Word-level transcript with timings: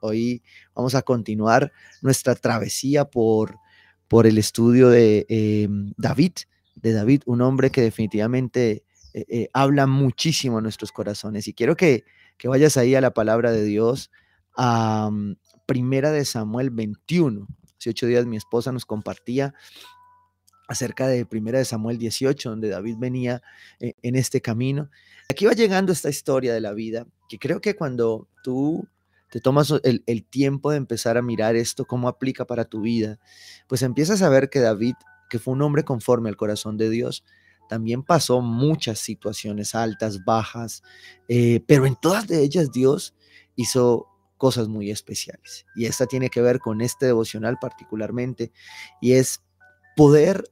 Hoy 0.00 0.42
vamos 0.74 0.94
a 0.94 1.02
continuar 1.02 1.72
nuestra 2.02 2.34
travesía 2.34 3.04
por, 3.04 3.58
por 4.06 4.26
el 4.26 4.38
estudio 4.38 4.88
de 4.88 5.26
em, 5.28 5.92
David, 5.96 6.32
de 6.76 6.92
David, 6.92 7.22
un 7.26 7.42
hombre 7.42 7.70
que 7.70 7.82
definitivamente 7.82 8.84
eh, 9.14 9.24
eh, 9.28 9.48
habla 9.52 9.86
muchísimo 9.86 10.58
a 10.58 10.60
nuestros 10.60 10.92
corazones. 10.92 11.48
Y 11.48 11.54
quiero 11.54 11.76
que, 11.76 12.04
que, 12.36 12.48
vayas 12.48 12.76
ahí 12.76 12.94
a 12.94 13.00
la 13.00 13.12
palabra 13.12 13.50
de 13.50 13.64
Dios, 13.64 14.10
a 14.56 15.10
mm, 15.10 15.36
Primera 15.66 16.12
de 16.12 16.24
Samuel 16.24 16.70
21. 16.70 17.46
Hace 17.78 17.90
ocho 17.90 18.06
días 18.06 18.26
mi 18.26 18.36
esposa 18.36 18.72
nos 18.72 18.84
compartía 18.84 19.54
acerca 20.68 21.08
de 21.08 21.26
Primera 21.26 21.58
de 21.58 21.64
Samuel 21.64 21.98
18, 21.98 22.50
donde 22.50 22.68
David 22.68 22.96
venía 22.98 23.42
eh, 23.80 23.94
en 24.02 24.14
este 24.14 24.40
camino. 24.40 24.90
Aquí 25.28 25.46
va 25.46 25.52
llegando 25.52 25.92
esta 25.92 26.10
historia 26.10 26.54
de 26.54 26.60
la 26.60 26.72
vida, 26.72 27.06
que 27.28 27.38
creo 27.38 27.60
que 27.60 27.74
cuando 27.74 28.28
tú 28.44 28.86
te 29.30 29.40
tomas 29.40 29.72
el, 29.82 30.02
el, 30.06 30.24
tiempo 30.24 30.70
de 30.70 30.78
empezar 30.78 31.16
a 31.16 31.22
mirar 31.22 31.56
esto, 31.56 31.84
cómo 31.84 32.08
aplica 32.08 32.46
para 32.46 32.64
tu 32.64 32.80
vida, 32.82 33.18
pues 33.66 33.82
empiezas 33.82 34.22
a 34.22 34.28
ver 34.28 34.50
que 34.50 34.60
David, 34.60 34.94
que 35.28 35.38
fue 35.38 35.54
un 35.54 35.62
hombre 35.62 35.84
conforme 35.84 36.28
al 36.28 36.36
corazón 36.36 36.76
de 36.76 36.90
Dios, 36.90 37.24
también 37.68 38.02
pasó 38.02 38.40
muchas 38.40 38.98
situaciones 38.98 39.74
altas, 39.74 40.24
bajas, 40.24 40.82
eh, 41.28 41.62
pero 41.66 41.86
en 41.86 41.96
todas 41.96 42.26
de 42.26 42.42
ellas 42.42 42.72
Dios 42.72 43.14
hizo 43.54 44.08
cosas 44.38 44.68
muy 44.68 44.90
especiales. 44.90 45.66
Y 45.76 45.86
esta 45.86 46.06
tiene 46.06 46.30
que 46.30 46.40
ver 46.40 46.58
con 46.60 46.80
este 46.80 47.06
devocional 47.06 47.58
particularmente, 47.60 48.52
y 49.00 49.12
es 49.12 49.42
poder 49.96 50.44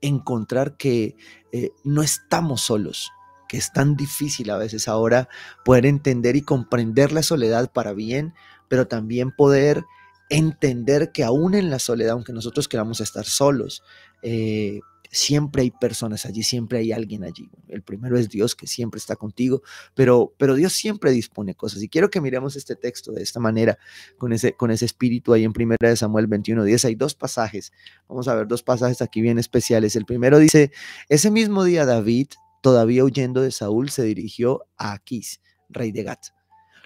encontrar 0.00 0.76
que 0.76 1.16
eh, 1.52 1.70
no 1.84 2.02
estamos 2.02 2.60
solos, 2.60 3.10
es 3.56 3.72
tan 3.72 3.96
difícil 3.96 4.50
a 4.50 4.58
veces 4.58 4.88
ahora 4.88 5.28
poder 5.64 5.86
entender 5.86 6.36
y 6.36 6.42
comprender 6.42 7.12
la 7.12 7.22
soledad 7.22 7.70
para 7.72 7.92
bien, 7.92 8.34
pero 8.68 8.86
también 8.86 9.30
poder 9.30 9.84
entender 10.30 11.12
que 11.12 11.24
aún 11.24 11.54
en 11.54 11.70
la 11.70 11.78
soledad, 11.78 12.12
aunque 12.12 12.32
nosotros 12.32 12.68
queramos 12.68 13.00
estar 13.00 13.24
solos, 13.24 13.82
eh, 14.22 14.80
siempre 15.14 15.62
hay 15.62 15.70
personas 15.70 16.26
allí, 16.26 16.42
siempre 16.42 16.78
hay 16.78 16.92
alguien 16.92 17.24
allí. 17.24 17.48
El 17.68 17.82
primero 17.82 18.18
es 18.18 18.28
Dios 18.28 18.56
que 18.56 18.66
siempre 18.66 18.98
está 18.98 19.16
contigo, 19.16 19.62
pero, 19.94 20.34
pero 20.38 20.54
Dios 20.54 20.72
siempre 20.72 21.12
dispone 21.12 21.54
cosas. 21.54 21.82
Y 21.82 21.88
quiero 21.88 22.10
que 22.10 22.20
miremos 22.20 22.56
este 22.56 22.74
texto 22.74 23.12
de 23.12 23.22
esta 23.22 23.38
manera, 23.38 23.78
con 24.18 24.32
ese, 24.32 24.54
con 24.54 24.70
ese 24.70 24.84
espíritu 24.84 25.32
ahí 25.32 25.44
en 25.44 25.52
primera 25.52 25.88
de 25.88 25.96
Samuel 25.96 26.26
21, 26.26 26.64
10. 26.64 26.84
Hay 26.86 26.94
dos 26.96 27.14
pasajes, 27.14 27.72
vamos 28.08 28.26
a 28.28 28.34
ver 28.34 28.48
dos 28.48 28.62
pasajes 28.62 29.02
aquí 29.02 29.20
bien 29.20 29.38
especiales. 29.38 29.94
El 29.94 30.04
primero 30.04 30.38
dice, 30.38 30.72
ese 31.08 31.30
mismo 31.30 31.62
día 31.62 31.86
David, 31.86 32.28
todavía 32.64 33.04
huyendo 33.04 33.42
de 33.42 33.50
Saúl, 33.50 33.90
se 33.90 34.04
dirigió 34.04 34.64
a 34.78 34.94
Aquís, 34.94 35.42
rey 35.68 35.92
de 35.92 36.02
Gat. 36.02 36.28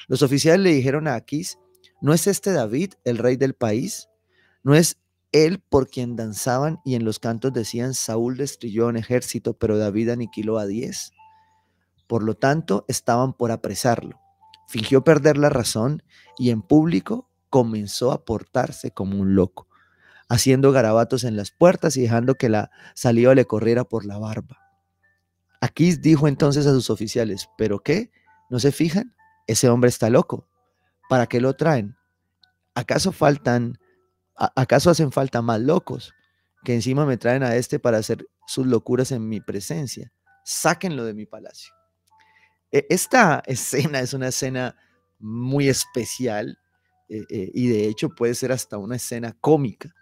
Los 0.08 0.22
oficiales 0.22 0.60
le 0.64 0.72
dijeron 0.72 1.06
a 1.06 1.14
Aquís, 1.14 1.56
¿no 2.00 2.12
es 2.12 2.26
este 2.26 2.52
David 2.52 2.94
el 3.04 3.16
rey 3.16 3.36
del 3.36 3.54
país? 3.54 4.08
¿No 4.64 4.74
es 4.74 4.96
él 5.30 5.60
por 5.60 5.88
quien 5.88 6.16
danzaban 6.16 6.80
y 6.84 6.96
en 6.96 7.04
los 7.04 7.20
cantos 7.20 7.52
decían, 7.52 7.94
Saúl 7.94 8.36
destruyó 8.36 8.88
un 8.88 8.96
ejército, 8.96 9.54
pero 9.56 9.78
David 9.78 10.08
aniquiló 10.08 10.58
a 10.58 10.66
diez. 10.66 11.12
Por 12.08 12.24
lo 12.24 12.34
tanto, 12.34 12.84
estaban 12.88 13.32
por 13.32 13.52
apresarlo. 13.52 14.18
Fingió 14.66 15.04
perder 15.04 15.38
la 15.38 15.48
razón 15.48 16.02
y 16.38 16.50
en 16.50 16.60
público 16.60 17.28
comenzó 17.50 18.10
a 18.10 18.24
portarse 18.24 18.90
como 18.90 19.20
un 19.20 19.36
loco, 19.36 19.68
haciendo 20.28 20.72
garabatos 20.72 21.22
en 21.22 21.36
las 21.36 21.52
puertas 21.52 21.96
y 21.96 22.00
dejando 22.00 22.34
que 22.34 22.48
la 22.48 22.72
saliva 22.94 23.36
le 23.36 23.44
corriera 23.44 23.84
por 23.84 24.04
la 24.04 24.18
barba. 24.18 24.67
Aquís 25.60 26.00
dijo 26.00 26.28
entonces 26.28 26.66
a 26.66 26.72
sus 26.72 26.90
oficiales, 26.90 27.48
¿pero 27.58 27.80
qué? 27.80 28.10
¿No 28.50 28.58
se 28.60 28.72
fijan? 28.72 29.14
Ese 29.46 29.68
hombre 29.68 29.88
está 29.88 30.10
loco. 30.10 30.48
¿Para 31.08 31.26
qué 31.26 31.40
lo 31.40 31.54
traen? 31.54 31.96
¿Acaso 32.74 33.12
faltan 33.12 33.78
¿Acaso 34.38 34.90
hacen 34.90 35.10
falta 35.10 35.42
más 35.42 35.60
locos 35.60 36.14
que 36.64 36.74
encima 36.74 37.04
me 37.04 37.16
traen 37.16 37.42
a 37.42 37.56
este 37.56 37.80
para 37.80 37.98
hacer 37.98 38.26
sus 38.46 38.66
locuras 38.66 39.10
en 39.10 39.28
mi 39.28 39.40
presencia? 39.40 40.12
Sáquenlo 40.44 41.04
de 41.04 41.14
mi 41.14 41.26
palacio. 41.26 41.74
E, 42.70 42.86
esta 42.88 43.42
escena 43.46 44.00
es 44.00 44.14
una 44.14 44.28
escena 44.28 44.76
muy 45.18 45.68
especial 45.68 46.58
eh, 47.08 47.24
eh, 47.30 47.50
y 47.52 47.66
de 47.68 47.88
hecho 47.88 48.10
puede 48.10 48.34
ser 48.34 48.52
hasta 48.52 48.78
una 48.78 48.96
escena 48.96 49.36
cómica, 49.40 49.92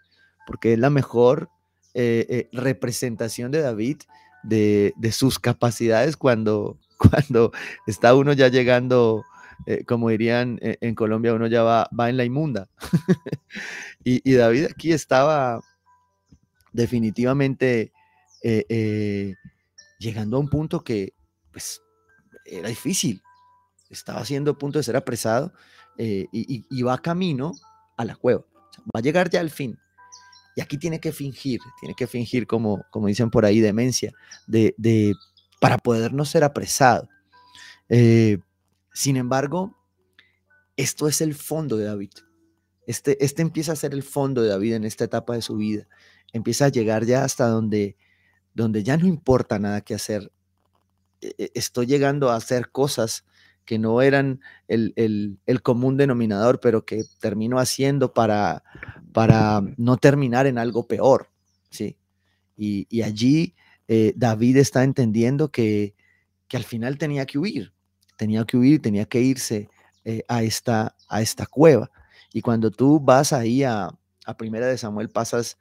porque 0.46 0.74
es 0.74 0.78
la 0.78 0.90
mejor 0.90 1.48
eh, 1.94 2.50
representación 2.52 3.50
de 3.50 3.62
David 3.62 4.02
de, 4.46 4.94
sus 5.12 5.38
capacidades 5.38 6.16
cuando, 6.16 6.78
cuando 6.98 7.52
está 7.86 8.14
uno 8.14 8.32
ya 8.32 8.48
llegando 8.48 9.24
eh, 9.64 9.84
como 9.84 10.10
dirían 10.10 10.58
eh, 10.60 10.76
en 10.80 10.94
Colombia, 10.94 11.32
uno 11.32 11.46
ya 11.46 11.62
va, 11.62 11.88
va 11.98 12.10
en 12.10 12.16
la 12.16 12.24
inmunda. 12.24 12.68
y, 14.04 14.34
David 14.34 14.66
aquí 14.66 14.92
estaba 14.92 15.60
definitivamente 16.72 17.92
eh, 18.42 19.34
llegando 19.98 20.36
a 20.36 20.40
un 20.40 20.50
punto 20.50 20.84
que 20.84 21.14
pues, 21.52 21.80
era 22.44 22.68
difícil. 22.68 23.22
Estaba 23.88 24.20
haciendo 24.20 24.52
a 24.52 24.58
punto 24.58 24.78
de 24.78 24.82
ser 24.82 24.96
apresado 24.96 25.52
y, 25.96 26.82
va 26.82 26.98
camino 26.98 27.52
a 27.96 28.04
la 28.04 28.14
cueva. 28.14 28.44
va 28.94 28.98
a 28.98 29.00
llegar 29.00 29.30
ya 29.30 29.40
al 29.40 29.50
fin. 29.50 29.78
Y 30.56 30.60
aquí 30.62 30.78
tiene 30.78 30.98
que 30.98 31.12
fingir, 31.12 31.60
tiene 31.78 31.94
que 31.94 32.08
fingir 32.08 32.48
como, 32.48 32.84
como 32.90 33.06
dicen 33.06 33.30
por 33.30 33.44
ahí, 33.44 33.60
demencia, 33.60 34.12
de, 34.48 35.14
para 35.60 35.78
poder 35.78 36.12
no 36.12 36.24
ser 36.24 36.42
apresado. 36.42 37.08
Sin 38.96 39.18
embargo, 39.18 39.76
esto 40.76 41.06
es 41.06 41.20
el 41.20 41.34
fondo 41.34 41.76
de 41.76 41.84
David. 41.84 42.12
Este, 42.86 43.22
este 43.22 43.42
empieza 43.42 43.72
a 43.72 43.76
ser 43.76 43.92
el 43.92 44.02
fondo 44.02 44.40
de 44.40 44.48
David 44.48 44.72
en 44.72 44.84
esta 44.84 45.04
etapa 45.04 45.34
de 45.34 45.42
su 45.42 45.56
vida. 45.56 45.86
Empieza 46.32 46.64
a 46.64 46.70
llegar 46.70 47.04
ya 47.04 47.22
hasta 47.22 47.46
donde, 47.46 47.98
donde 48.54 48.82
ya 48.82 48.96
no 48.96 49.06
importa 49.06 49.58
nada 49.58 49.82
que 49.82 49.94
hacer. 49.94 50.32
E, 51.20 51.34
e, 51.36 51.50
estoy 51.54 51.84
llegando 51.84 52.30
a 52.30 52.36
hacer 52.36 52.70
cosas 52.70 53.26
que 53.66 53.78
no 53.78 54.00
eran 54.00 54.40
el, 54.68 55.38
común 55.62 55.98
denominador, 55.98 56.60
pero 56.60 56.86
que 56.86 57.04
termino 57.20 57.58
haciendo 57.58 58.14
para, 58.14 58.64
para 59.12 59.62
no 59.76 59.98
terminar 59.98 60.46
en 60.46 60.56
algo 60.56 60.86
peor. 60.86 61.28
¿sí? 61.68 61.98
Y, 62.56 63.02
allí 63.02 63.54
eh, 63.88 64.14
David 64.16 64.56
está 64.56 64.84
entendiendo 64.84 65.50
que, 65.50 65.94
que 66.48 66.56
al 66.56 66.64
final 66.64 66.96
tenía 66.96 67.26
que 67.26 67.38
huir 67.38 67.76
tenía 68.16 68.44
que 68.44 68.56
huir, 68.56 68.82
tenía 68.82 69.04
que 69.04 69.20
irse 69.20 69.68
eh, 70.04 70.22
a, 70.28 70.42
esta, 70.42 70.96
a 71.08 71.22
esta 71.22 71.46
cueva. 71.46 71.90
Y 72.32 72.40
cuando 72.40 72.70
tú 72.70 72.98
vas 73.00 73.32
ahí 73.32 73.62
a, 73.62 73.90
a 74.24 74.36
Primera 74.36 74.66
de 74.66 74.78
Samuel, 74.78 75.10
pasas, 75.10 75.58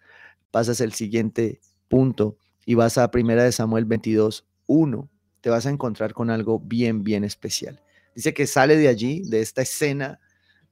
pasas 0.51 0.81
el 0.81 0.93
siguiente 0.93 1.59
punto 1.87 2.37
y 2.65 2.73
vas 2.73 2.97
a 2.97 3.11
Primera 3.11 3.43
de 3.43 3.51
Samuel 3.51 3.85
22, 3.85 4.45
1, 4.67 5.09
te 5.41 5.49
vas 5.49 5.65
a 5.65 5.69
encontrar 5.69 6.13
con 6.13 6.29
algo 6.29 6.59
bien, 6.59 7.03
bien 7.03 7.23
especial. 7.23 7.81
Dice 8.15 8.33
que 8.33 8.47
sale 8.47 8.77
de 8.77 8.87
allí, 8.87 9.21
de 9.25 9.41
esta 9.41 9.61
escena, 9.61 10.19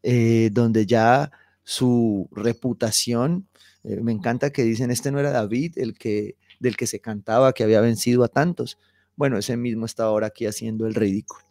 eh, 0.02 0.50
donde 0.52 0.86
ya 0.86 1.32
su 1.64 2.30
reputación, 2.32 3.48
eh, 3.84 4.00
me 4.02 4.12
encanta 4.12 4.52
que 4.52 4.64
dicen, 4.64 4.92
este 4.92 5.12
no 5.12 5.20
era 5.20 5.32
David, 5.32 5.74
el 5.78 5.94
que, 5.98 6.38
del 6.60 6.78
que 6.78 6.88
se 6.88 7.00
cantaba 7.00 7.54
que 7.54 7.64
había 7.64 7.82
vencido 7.82 8.24
a 8.24 8.30
tantos. 8.30 8.80
Bueno, 9.16 9.38
ese 9.38 9.58
mismo 9.58 9.86
está 9.86 10.06
ahora 10.06 10.28
aquí 10.28 10.46
haciendo 10.46 10.88
el 10.88 10.96
ridículo. 10.96 11.46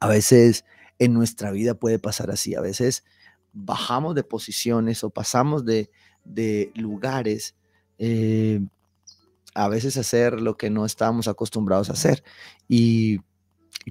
A 0.00 0.08
veces 0.08 0.64
en 0.98 1.12
nuestra 1.12 1.50
vida 1.50 1.74
puede 1.74 1.98
pasar 1.98 2.30
así, 2.30 2.54
a 2.54 2.60
veces 2.60 3.04
bajamos 3.52 4.14
de 4.14 4.24
posiciones 4.24 5.04
o 5.04 5.10
pasamos 5.10 5.64
de, 5.64 5.90
lugares, 6.74 7.54
eh, 7.98 8.60
a 9.54 9.68
veces 9.68 9.96
hacer 9.96 10.40
lo 10.40 10.56
que 10.56 10.70
no 10.70 10.84
estábamos 10.84 11.28
acostumbrados 11.28 11.90
a 11.90 11.94
hacer. 11.94 12.24
Y, 12.68 13.20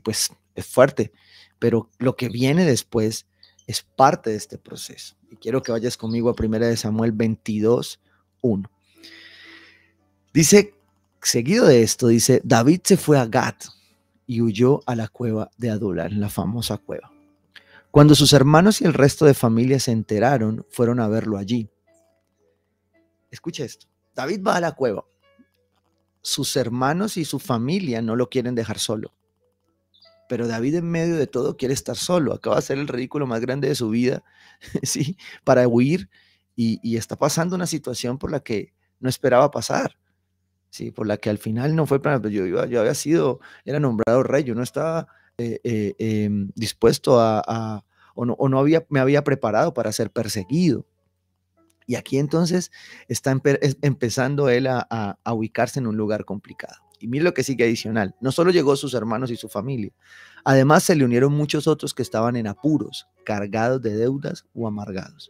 pues 0.04 0.32
es 0.56 0.66
fuerte, 0.66 1.12
pero 1.60 1.90
lo 2.00 2.16
que 2.16 2.30
viene 2.30 2.66
después 2.66 3.26
es 3.68 3.82
parte 3.82 4.32
de 4.32 4.36
este 4.36 4.58
proceso. 4.58 5.16
Y 5.32 5.38
quiero 5.38 5.62
que 5.62 5.72
vayas 5.72 5.98
conmigo 5.98 6.30
a 6.30 6.36
1 6.38 6.60
de 6.60 6.78
Samuel 6.78 7.12
22, 7.12 8.00
1. 8.42 8.72
Dice, 10.34 10.74
seguido 11.22 11.66
de 11.66 11.84
esto, 11.84 12.08
dice, 12.08 12.42
David 12.44 12.82
se 12.84 12.98
fue 12.98 13.18
a 13.18 13.26
Gat 13.26 13.66
y 14.26 14.42
huyó 14.42 14.82
a 14.86 14.96
la 14.96 15.08
cueva 15.08 15.52
de 15.58 15.70
Adulam, 15.70 16.20
la 16.20 16.30
famosa 16.30 16.78
cueva. 16.78 17.12
Cuando 17.92 18.16
sus 18.16 18.34
hermanos 18.34 18.82
y 18.82 18.86
el 18.86 18.94
resto 18.94 19.26
de 19.26 19.36
familia 19.36 19.80
se 19.80 19.92
enteraron, 19.92 20.66
fueron 20.70 21.00
a 21.00 21.08
verlo 21.08 21.38
allí. 21.38 21.70
Escucha 23.30 23.64
esto. 23.64 23.88
David 24.16 24.42
va 24.46 24.56
a 24.56 24.62
la 24.62 24.72
cueva. 24.72 25.06
Sus 26.22 26.56
hermanos 26.56 27.18
y 27.18 27.26
su 27.26 27.40
familia 27.40 28.02
no 28.02 28.16
lo 28.16 28.30
quieren 28.30 28.56
dejar 28.56 28.80
solo. 28.80 29.14
Pero 30.30 30.48
David 30.48 30.76
en 30.76 30.90
medio 30.90 31.16
de 31.18 31.28
todo 31.28 31.58
quiere 31.58 31.74
estar 31.74 31.96
solo. 31.96 32.34
Acaba 32.34 32.56
de 32.56 32.60
hacer 32.60 32.78
el 32.78 32.88
ridículo 32.88 33.28
más 33.28 33.42
grande 33.42 33.68
de 33.68 33.76
su 33.76 33.90
vida, 33.90 34.24
¿sí? 34.84 35.18
Para 35.44 35.68
huir 35.68 36.10
y, 36.56 36.98
está 36.98 37.18
pasando 37.18 37.56
una 37.56 37.68
situación 37.68 38.18
por 38.18 38.32
la 38.32 38.42
que 38.42 38.74
no 39.00 39.10
esperaba 39.10 39.52
pasar. 39.52 39.98
¿sí? 40.70 40.90
por 40.90 41.06
la 41.06 41.18
que 41.18 41.30
al 41.30 41.38
final 41.38 41.76
no 41.76 41.86
fue 41.86 42.02
para 42.02 42.20
yo, 42.20 42.48
yo, 42.48 42.66
yo 42.66 42.80
había 42.80 42.96
sido, 42.96 43.40
era 43.64 43.80
nombrado 43.80 44.24
rey, 44.24 44.44
yo 44.44 44.56
no 44.56 44.64
estaba 44.64 45.08
eh, 45.38 45.60
eh, 45.64 45.94
em, 46.00 46.50
dispuesto 46.56 47.20
a, 47.20 47.86
o 48.16 48.26
no, 48.26 48.60
había, 48.60 48.86
me 48.90 49.00
había 49.00 49.24
preparado 49.24 49.74
para 49.74 49.92
ser 49.92 50.12
perseguido. 50.12 50.86
Y 51.86 51.96
aquí 51.96 52.18
entonces 52.18 52.72
está 53.08 53.36
empezando 53.82 54.50
él 54.50 54.68
a, 54.68 55.18
ubicarse 55.26 55.80
en 55.80 55.88
un 55.88 55.98
lugar 55.98 56.26
complicado. 56.26 56.76
Y 57.04 57.08
mire 57.08 57.26
lo 57.26 57.34
que 57.34 57.44
sigue 57.44 57.66
adicional. 57.66 58.16
No 58.22 58.32
solo 58.32 58.52
llegó 58.52 58.78
sus 58.78 58.94
hermanos 58.94 59.30
y 59.30 59.36
su 59.36 59.50
familia, 59.50 59.92
además 60.46 60.84
se 60.84 60.96
le 60.96 61.04
unieron 61.04 61.34
muchos 61.34 61.68
otros 61.68 61.94
que 61.94 62.02
estaban 62.02 62.38
en 62.38 62.48
apuros, 62.48 63.08
cargados 63.26 63.82
de 63.82 63.94
deudas 63.94 64.46
o 64.56 64.68
amargados. 64.68 65.30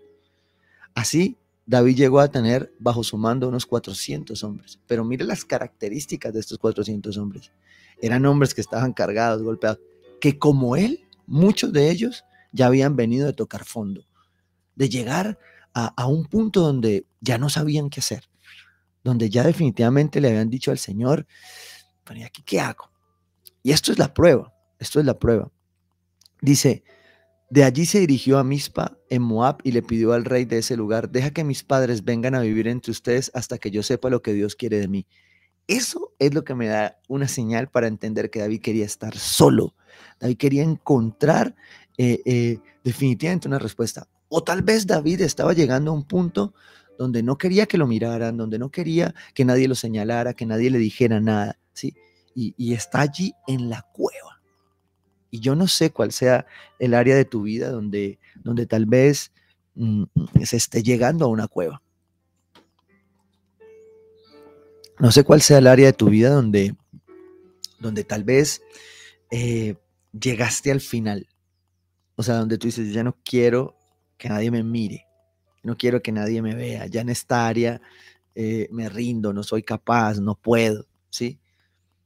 Así, 0.93 1.35
David 1.65 1.95
llegó 1.95 2.19
a 2.19 2.27
tener 2.27 2.71
bajo 2.77 3.03
su 3.03 3.17
mando 3.17 3.47
unos 3.47 3.65
400 3.65 4.43
hombres. 4.43 4.79
Pero 4.85 5.03
mire 5.03 5.25
las 5.25 5.45
características 5.45 6.31
de 6.31 6.41
estos 6.41 6.59
400 6.59 7.17
hombres. 7.17 7.51
Eran 7.99 8.23
hombres 8.27 8.53
que 8.53 8.61
estaban 8.61 8.93
cargados, 8.93 9.41
golpeados, 9.41 9.79
que 10.21 10.37
como 10.37 10.75
él, 10.75 11.05
muchos 11.25 11.73
de 11.73 11.89
ellos 11.89 12.23
ya 12.51 12.67
habían 12.67 12.95
venido 12.95 13.25
de 13.25 13.33
tocar 13.33 13.65
fondo, 13.65 14.05
de 14.75 14.89
llegar 14.89 15.39
a, 15.73 16.05
un 16.05 16.25
punto 16.25 16.61
donde 16.61 17.07
ya 17.19 17.39
no 17.39 17.49
sabían 17.49 17.89
qué 17.89 17.99
hacer, 17.99 18.29
donde 19.03 19.29
ya 19.29 19.43
definitivamente 19.43 20.21
le 20.21 20.29
habían 20.29 20.49
dicho 20.49 20.71
al 20.71 20.77
Señor, 20.77 21.27
bueno, 22.05 22.21
¿y 22.21 22.23
aquí 22.23 22.41
qué 22.43 22.59
hago? 22.59 22.91
Y 23.61 23.71
esto 23.71 23.91
es 23.91 23.99
la 23.99 24.13
prueba, 24.13 24.53
esto 24.79 24.99
es 24.99 25.05
la 25.05 25.17
prueba. 25.17 25.51
Dice, 26.41 26.83
de 27.49 27.63
allí 27.63 27.85
se 27.85 27.99
dirigió 27.99 28.39
a 28.39 28.43
Mispa 28.43 28.97
en 29.09 29.21
Moab 29.21 29.57
y 29.63 29.71
le 29.71 29.83
pidió 29.83 30.13
al 30.13 30.25
rey 30.25 30.45
de 30.45 30.57
ese 30.57 30.75
lugar, 30.75 31.09
deja 31.09 31.31
que 31.31 31.43
mis 31.43 31.63
padres 31.63 32.03
vengan 32.03 32.35
a 32.35 32.41
vivir 32.41 32.67
entre 32.67 32.91
ustedes 32.91 33.31
hasta 33.33 33.57
que 33.57 33.71
yo 33.71 33.83
sepa 33.83 34.09
lo 34.09 34.21
que 34.21 34.33
Dios 34.33 34.55
quiere 34.55 34.79
de 34.79 34.87
mí. 34.87 35.05
Eso 35.67 36.13
es 36.19 36.33
lo 36.33 36.43
que 36.43 36.55
me 36.55 36.67
da 36.67 36.99
una 37.07 37.27
señal 37.27 37.69
para 37.69 37.87
entender 37.87 38.29
que 38.29 38.39
David 38.39 38.61
quería 38.61 38.85
estar 38.85 39.15
solo. 39.17 39.75
David 40.19 40.37
quería 40.37 40.63
encontrar 40.63 41.55
eh, 41.97 42.21
eh, 42.25 42.59
definitivamente 42.83 43.47
una 43.47 43.59
respuesta. 43.59 44.07
O 44.27 44.43
tal 44.43 44.63
vez 44.63 44.87
David 44.87 45.21
estaba 45.21 45.53
llegando 45.53 45.91
a 45.91 45.93
un 45.93 46.03
punto 46.03 46.53
donde 47.03 47.21
no 47.21 47.37
quería 47.37 47.65
que 47.65 47.77
lo 47.77 47.85
miraran, 47.85 48.37
donde 48.37 48.57
no 48.57 48.71
quería 48.71 49.13
que 49.33 49.43
nadie 49.43 49.67
lo 49.67 49.75
señalara, 49.75 50.33
que 50.33 50.45
nadie 50.45 50.69
le 50.69 50.77
dijera 50.77 51.19
nada, 51.19 51.59
¿sí? 51.73 51.93
Y, 52.33 52.73
está 52.73 53.01
allí 53.01 53.33
en 53.45 53.69
la 53.69 53.81
cueva. 53.91 54.41
Y 55.29 55.41
yo 55.41 55.53
no 55.53 55.67
sé 55.67 55.91
cuál 55.91 56.13
sea 56.13 56.45
el 56.79 56.93
área 56.93 57.15
de 57.15 57.25
tu 57.25 57.41
vida 57.41 57.69
donde, 57.69 58.19
donde 58.41 58.65
tal 58.65 58.85
vez 58.85 59.33
mm, 59.75 60.03
se 60.45 60.55
esté 60.55 60.81
llegando 60.81 61.25
a 61.25 61.27
una 61.27 61.49
cueva. 61.49 61.81
No 64.97 65.11
sé 65.11 65.25
cuál 65.25 65.41
sea 65.41 65.57
el 65.57 65.67
área 65.67 65.87
de 65.87 65.93
tu 65.93 66.07
vida 66.07 66.29
donde, 66.29 66.73
donde 67.79 68.05
tal 68.05 68.23
vez 68.23 68.61
eh, 69.29 69.75
llegaste 70.17 70.71
al 70.71 70.79
final. 70.79 71.27
O 72.15 72.23
sea, 72.23 72.35
donde 72.35 72.57
tú 72.57 72.67
dices, 72.67 72.93
ya 72.93 73.03
no 73.03 73.17
quiero 73.25 73.75
que 74.17 74.29
nadie 74.29 74.49
me 74.51 74.63
mire, 74.63 75.05
no 75.63 75.77
quiero 75.77 76.01
que 76.01 76.11
nadie 76.11 76.41
me 76.41 76.55
vea, 76.55 76.85
ya 76.87 77.01
en 77.01 77.09
esta 77.09 77.47
área 77.47 77.81
eh, 78.35 78.67
me 78.71 78.89
rindo, 78.89 79.33
no 79.33 79.43
soy 79.43 79.63
capaz, 79.63 80.19
no 80.19 80.35
puedo, 80.35 80.85
¿sí? 81.09 81.39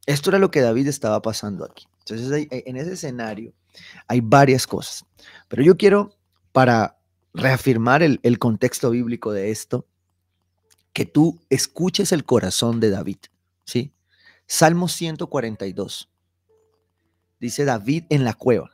Esto 0.06 0.30
era 0.30 0.39
lo 0.39 0.51
que 0.51 0.62
David 0.62 0.88
estaba 0.88 1.21
pasando 1.21 1.65
aquí. 1.65 1.88
Entonces, 2.00 2.48
en 2.50 2.77
ese 2.77 2.94
escenario 2.94 3.54
hay 4.07 4.21
varias 4.21 4.65
cosas, 4.65 5.06
pero 5.50 5.63
yo 5.63 5.75
quiero, 5.75 6.15
para 6.54 6.98
reafirmar 7.33 8.01
el, 8.04 8.19
el 8.24 8.39
contexto 8.39 8.92
bíblico 8.92 9.33
de 9.33 9.51
esto, 9.51 9.86
que 10.94 11.06
tú 11.06 11.39
escuches 11.50 12.12
el 12.12 12.24
corazón 12.24 12.80
de 12.80 12.89
David, 12.89 13.18
¿sí? 13.65 13.94
Salmo 14.48 14.88
142. 14.88 16.09
Dice 17.39 17.65
David 17.65 18.06
en 18.09 18.24
la 18.24 18.33
cueva, 18.33 18.71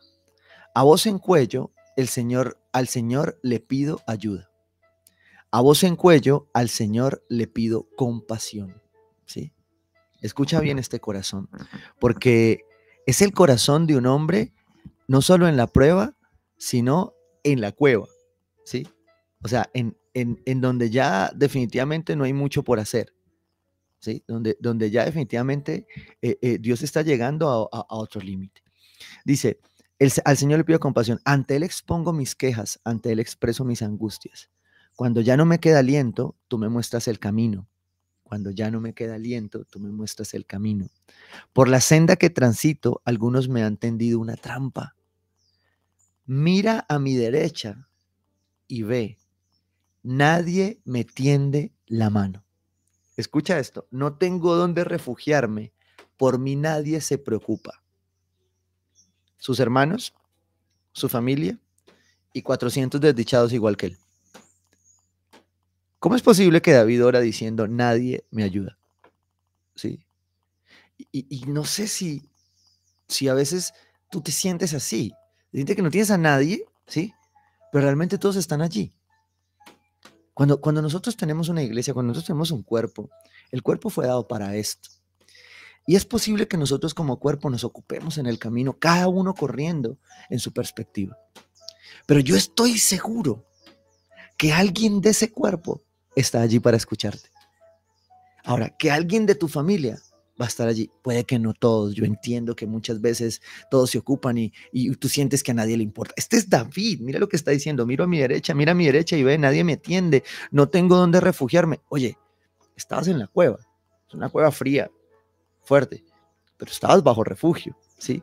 a 0.74 0.83
voz 0.83 1.06
en 1.06 1.19
cuello 1.19 1.71
el 1.97 2.07
Señor, 2.07 2.59
al 2.71 2.88
Señor 2.88 3.39
le 3.44 3.59
pido 3.59 4.01
ayuda. 4.07 4.52
A 5.53 5.61
voz 5.61 5.83
en 5.83 5.95
cuello, 5.95 6.50
al 6.51 6.67
Señor 6.67 7.23
le 7.29 7.45
pido 7.45 7.88
compasión. 7.95 8.81
¿Sí? 9.27 9.53
Escucha 10.19 10.59
bien 10.59 10.79
este 10.79 11.00
corazón, 11.00 11.47
porque 12.00 12.61
es 13.05 13.21
el 13.21 13.33
corazón 13.33 13.85
de 13.85 13.95
un 13.95 14.07
hombre 14.07 14.51
no 15.07 15.21
solo 15.21 15.47
en 15.47 15.55
la 15.55 15.67
prueba, 15.67 16.17
sino 16.57 17.13
en 17.44 17.61
la 17.61 17.71
cueva. 17.71 18.07
¿Sí? 18.65 18.88
O 19.44 19.47
sea, 19.47 19.69
en, 19.75 19.95
en, 20.15 20.59
donde 20.59 20.89
ya 20.89 21.31
definitivamente 21.35 22.15
no 22.15 22.23
hay 22.23 22.33
mucho 22.33 22.63
por 22.63 22.79
hacer. 22.79 23.13
¿Sí? 23.99 24.23
Donde, 24.27 24.57
donde 24.59 24.89
ya 24.89 25.06
definitivamente 25.06 25.85
eh, 26.23 26.39
eh, 26.41 26.57
Dios 26.59 26.81
está 26.81 27.03
llegando 27.03 27.69
a, 27.71 27.77
a 27.77 27.95
otro 27.95 28.21
límite. 28.21 28.63
Dice, 29.23 29.59
al 30.25 30.35
Señor 30.35 30.57
le 30.57 30.63
pido 30.63 30.79
compasión. 30.79 31.19
Ante 31.25 31.57
Él 31.57 31.61
expongo 31.61 32.11
mis 32.11 32.33
quejas, 32.33 32.81
ante 32.83 33.11
Él 33.11 33.19
expreso 33.19 33.63
mis 33.63 33.83
angustias. 33.83 34.49
Cuando 34.95 35.22
ya 35.22 35.38
no 35.38 35.45
me 35.45 35.60
queda 35.60 35.80
aliento, 35.80 36.36
tú 36.48 36.57
me 36.57 36.69
muestras 36.69 37.07
el 37.07 37.19
camino. 37.19 37.68
Cuando 38.24 38.51
ya 38.51 38.72
no 38.72 38.80
me 38.81 38.94
queda 38.94 39.16
aliento, 39.16 39.66
tú 39.66 39.80
me 39.80 39.92
muestras 39.92 40.34
el 40.34 40.45
camino. 40.45 40.88
Por 41.51 41.68
la 41.68 41.81
senda 41.81 42.16
que 42.16 42.30
transito, 42.30 43.01
algunos 43.06 43.50
me 43.50 43.63
han 43.63 43.78
tendido 43.78 44.19
una 44.19 44.36
trampa. 44.36 44.95
Mira 46.25 46.86
a 46.88 47.00
mi 47.00 47.16
derecha 47.16 47.88
y 48.68 48.84
ve, 48.84 49.19
nadie 50.01 50.81
me 50.86 51.04
tiende 51.04 51.74
la 51.86 52.10
mano. 52.10 52.44
Escucha 53.18 53.60
esto, 53.60 53.88
no 53.92 54.18
tengo 54.18 54.56
dónde 54.56 54.84
refugiarme, 54.84 55.74
por 56.18 56.40
mí 56.40 56.56
nadie 56.56 57.01
se 57.01 57.18
preocupa 57.18 57.84
sus 59.44 59.60
hermanos, 59.60 60.13
su 60.94 61.10
familia 61.10 61.60
y 62.31 62.44
400 62.44 63.01
desdichados 63.01 63.51
igual 63.51 63.75
que 63.75 63.88
él. 63.88 63.98
¿Cómo 66.03 66.17
es 66.17 66.21
posible 66.21 66.61
que 66.61 66.73
David 66.73 67.05
ora 67.05 67.21
diciendo, 67.21 67.65
nadie 67.65 68.25
me 68.29 68.44
ayuda? 68.44 68.77
¿Sí? 69.73 70.05
Y, 71.13 71.45
no 71.47 71.63
sé 71.63 71.88
si, 71.88 72.29
si 73.07 73.29
a 73.29 73.33
veces 73.33 73.73
tú 74.09 74.19
te 74.19 74.33
sientes 74.33 74.73
así, 74.73 75.13
sientes 75.53 75.77
que 75.77 75.81
no 75.81 75.89
tienes 75.89 76.11
a 76.11 76.17
nadie, 76.17 76.65
¿sí? 76.88 77.13
Pero 77.71 77.85
realmente 77.85 78.17
todos 78.17 78.35
están 78.35 78.61
allí. 78.61 78.91
Cuando, 80.33 80.59
cuando 80.59 80.81
nosotros 80.81 81.15
tenemos 81.15 81.47
una 81.47 81.63
iglesia, 81.63 81.94
cuando 81.94 82.09
nosotros 82.09 82.27
tenemos 82.27 82.51
un 82.51 82.63
cuerpo, 82.63 83.09
el 83.51 83.63
cuerpo 83.63 83.89
fue 83.89 84.06
dado 84.06 84.27
para 84.27 84.57
esto. 84.57 84.89
Y 85.88 85.95
es 85.95 86.03
posible 86.03 86.49
que 86.49 86.57
nosotros 86.57 86.94
como 86.94 87.17
cuerpo 87.17 87.49
nos 87.49 87.63
ocupemos 87.63 88.17
en 88.17 88.25
el 88.25 88.39
camino, 88.39 88.77
cada 88.77 89.07
uno 89.07 89.33
corriendo 89.33 89.97
en 90.29 90.39
su 90.39 90.51
perspectiva. 90.51 91.17
Pero 92.06 92.19
yo 92.19 92.35
estoy 92.35 92.77
seguro 92.77 93.45
que 94.35 94.51
alguien 94.51 94.99
de 94.99 95.11
ese 95.11 95.31
cuerpo 95.31 95.81
está 96.15 96.41
allí 96.41 96.59
para 96.59 96.77
escucharte. 96.77 97.29
Ahora, 98.43 98.69
que 98.69 98.91
alguien 98.91 99.25
de 99.25 99.35
tu 99.35 99.47
familia 99.47 99.99
va 100.39 100.45
a 100.45 100.47
estar 100.47 100.67
allí. 100.67 100.91
Puede 101.01 101.23
que 101.25 101.39
no 101.39 101.53
todos. 101.53 101.93
Yo 101.93 102.05
entiendo 102.05 102.55
que 102.55 102.65
muchas 102.65 103.01
veces 103.01 103.41
todos 103.69 103.91
se 103.91 103.97
ocupan 103.97 104.37
y, 104.37 104.51
tú 104.97 105.07
sientes 105.07 105.43
que 105.43 105.51
a 105.51 105.53
nadie 105.53 105.77
le 105.77 105.83
importa. 105.83 106.13
Este 106.17 106.37
es 106.37 106.49
David. 106.49 106.99
Mira 107.01 107.19
lo 107.19 107.29
que 107.29 107.35
está 107.35 107.51
diciendo. 107.51 107.85
Miro 107.85 108.03
a 108.03 108.07
mi 108.07 108.19
derecha, 108.19 108.53
mira 108.53 108.71
a 108.71 108.75
mi 108.75 108.85
derecha 108.85 109.15
y 109.15 109.23
ve, 109.23 109.37
nadie 109.37 109.63
me 109.63 109.73
atiende. 109.73 110.23
No 110.51 110.69
tengo 110.69 110.97
dónde 110.97 111.21
refugiarme. 111.21 111.81
Oye, 111.89 112.17
estabas 112.75 113.07
en 113.07 113.19
la 113.19 113.27
cueva. 113.27 113.59
Es 114.07 114.13
una 114.13 114.29
cueva 114.29 114.51
fría 114.51 114.91
fuerte, 115.63 116.03
pero 116.57 116.71
estabas 116.71 117.03
bajo 117.03 117.23
refugio, 117.23 117.77
¿sí? 117.97 118.21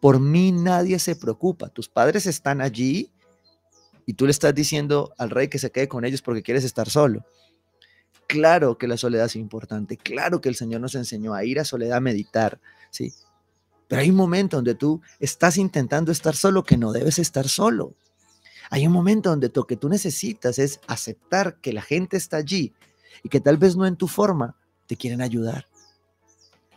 Por 0.00 0.20
mí 0.20 0.52
nadie 0.52 0.98
se 0.98 1.16
preocupa, 1.16 1.68
tus 1.68 1.88
padres 1.88 2.26
están 2.26 2.60
allí 2.60 3.10
y 4.06 4.14
tú 4.14 4.26
le 4.26 4.30
estás 4.30 4.54
diciendo 4.54 5.14
al 5.18 5.30
rey 5.30 5.48
que 5.48 5.58
se 5.58 5.70
quede 5.70 5.88
con 5.88 6.04
ellos 6.04 6.22
porque 6.22 6.42
quieres 6.42 6.64
estar 6.64 6.90
solo. 6.90 7.24
Claro 8.26 8.78
que 8.78 8.88
la 8.88 8.96
soledad 8.96 9.26
es 9.26 9.36
importante, 9.36 9.96
claro 9.96 10.40
que 10.40 10.48
el 10.48 10.54
Señor 10.54 10.80
nos 10.80 10.94
enseñó 10.94 11.34
a 11.34 11.44
ir 11.44 11.60
a 11.60 11.64
soledad 11.64 11.98
a 11.98 12.00
meditar, 12.00 12.60
¿sí? 12.90 13.12
Pero 13.86 14.00
hay 14.02 14.10
un 14.10 14.16
momento 14.16 14.56
donde 14.56 14.74
tú 14.74 15.02
estás 15.20 15.58
intentando 15.58 16.10
estar 16.10 16.34
solo 16.34 16.64
que 16.64 16.78
no 16.78 16.92
debes 16.92 17.18
estar 17.18 17.48
solo. 17.48 17.94
Hay 18.70 18.86
un 18.86 18.92
momento 18.92 19.28
donde 19.28 19.52
lo 19.54 19.66
que 19.66 19.76
tú 19.76 19.90
necesitas 19.90 20.58
es 20.58 20.80
aceptar 20.86 21.60
que 21.60 21.72
la 21.72 21.82
gente 21.82 22.16
está 22.16 22.38
allí 22.38 22.72
y 23.22 23.28
que 23.28 23.40
tal 23.40 23.58
vez 23.58 23.76
no 23.76 23.86
en 23.86 23.96
tu 23.96 24.08
forma 24.08 24.56
te 24.86 24.96
quieren 24.96 25.20
ayudar. 25.20 25.66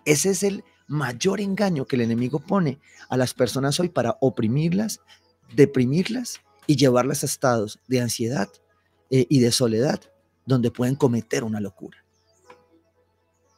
Ese 0.04 0.30
es 0.32 0.44
el 0.44 0.66
mayor 0.88 1.40
engaño 1.40 1.86
que 1.86 1.96
el 1.96 2.02
enemigo 2.02 2.40
pone 2.40 2.80
a 3.10 3.18
las 3.18 3.34
personas 3.34 3.80
hoy 3.80 3.90
para 3.90 4.18
oprimirlas, 4.20 5.00
deprimirlas 5.56 6.42
y 6.68 6.76
llevarlas 6.76 7.24
a 7.24 7.26
estados 7.26 7.80
de 7.88 8.02
ansiedad 8.02 8.50
eh, 9.10 9.26
y 9.30 9.40
de 9.40 9.52
soledad 9.52 10.02
donde 10.46 10.72
pueden 10.72 10.96
cometer 10.96 11.44
una 11.44 11.60
locura. 11.60 12.04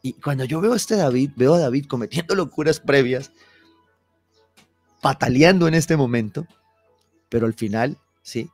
Y 0.02 0.14
cuando 0.14 0.46
yo 0.46 0.62
veo 0.62 0.74
a 0.74 0.78
este 0.78 0.96
David, 0.96 1.32
veo 1.36 1.56
a 1.56 1.60
David 1.60 1.86
cometiendo 1.88 2.36
locuras 2.36 2.80
previas, 2.80 3.32
pataleando 5.02 5.68
en 5.68 5.74
este 5.74 5.98
momento, 5.98 6.48
pero 7.28 7.46
al 7.46 7.54
final, 7.54 7.98
sí, 8.22 8.50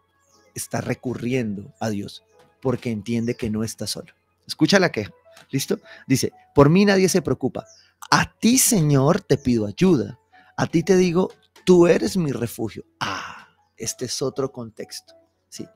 está 0.55 0.81
recurriendo 0.81 1.73
a 1.79 1.89
Dios 1.89 2.23
porque 2.61 2.89
entiende 2.89 3.35
que 3.35 3.49
no 3.49 3.63
está 3.63 3.85
solo. 3.85 4.13
Escucha 4.47 4.79
la 4.79 4.91
queja. 4.91 5.11
¿Listo? 5.51 5.79
Dice, 6.07 6.31
por 6.55 6.69
mí 6.69 6.85
nadie 6.85 7.09
se 7.09 7.21
preocupa. 7.21 7.65
A 8.09 8.33
ti, 8.39 8.57
Señor, 8.57 9.21
te 9.21 9.37
pido 9.37 9.67
ayuda. 9.67 10.19
A 10.57 10.65
ti 10.65 10.81
te 10.81 10.95
digo, 10.95 11.31
tú 11.63 11.87
eres 11.87 12.17
mi 12.17 12.31
refugio. 12.31 12.83
Ah, 12.99 13.34
este 13.77 14.05
es 14.05 14.21
otro 14.21 14.51
contexto, 14.51 15.13
¿sí? 15.49 15.67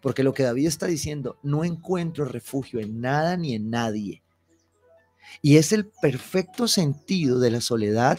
Porque 0.00 0.22
lo 0.22 0.32
que 0.32 0.44
David 0.44 0.66
está 0.66 0.86
diciendo, 0.86 1.38
no 1.42 1.64
encuentro 1.64 2.24
refugio 2.24 2.80
en 2.80 3.00
nada 3.00 3.36
ni 3.36 3.54
en 3.54 3.70
nadie. 3.70 4.22
Y 5.42 5.56
es 5.56 5.72
el 5.72 5.86
perfecto 5.86 6.68
sentido 6.68 7.38
de 7.38 7.50
la 7.50 7.60
soledad 7.60 8.18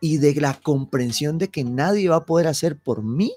y 0.00 0.18
de 0.18 0.34
la 0.34 0.54
comprensión 0.54 1.38
de 1.38 1.48
que 1.48 1.64
nadie 1.64 2.08
va 2.08 2.16
a 2.16 2.26
poder 2.26 2.46
hacer 2.46 2.78
por 2.78 3.02
mí 3.02 3.32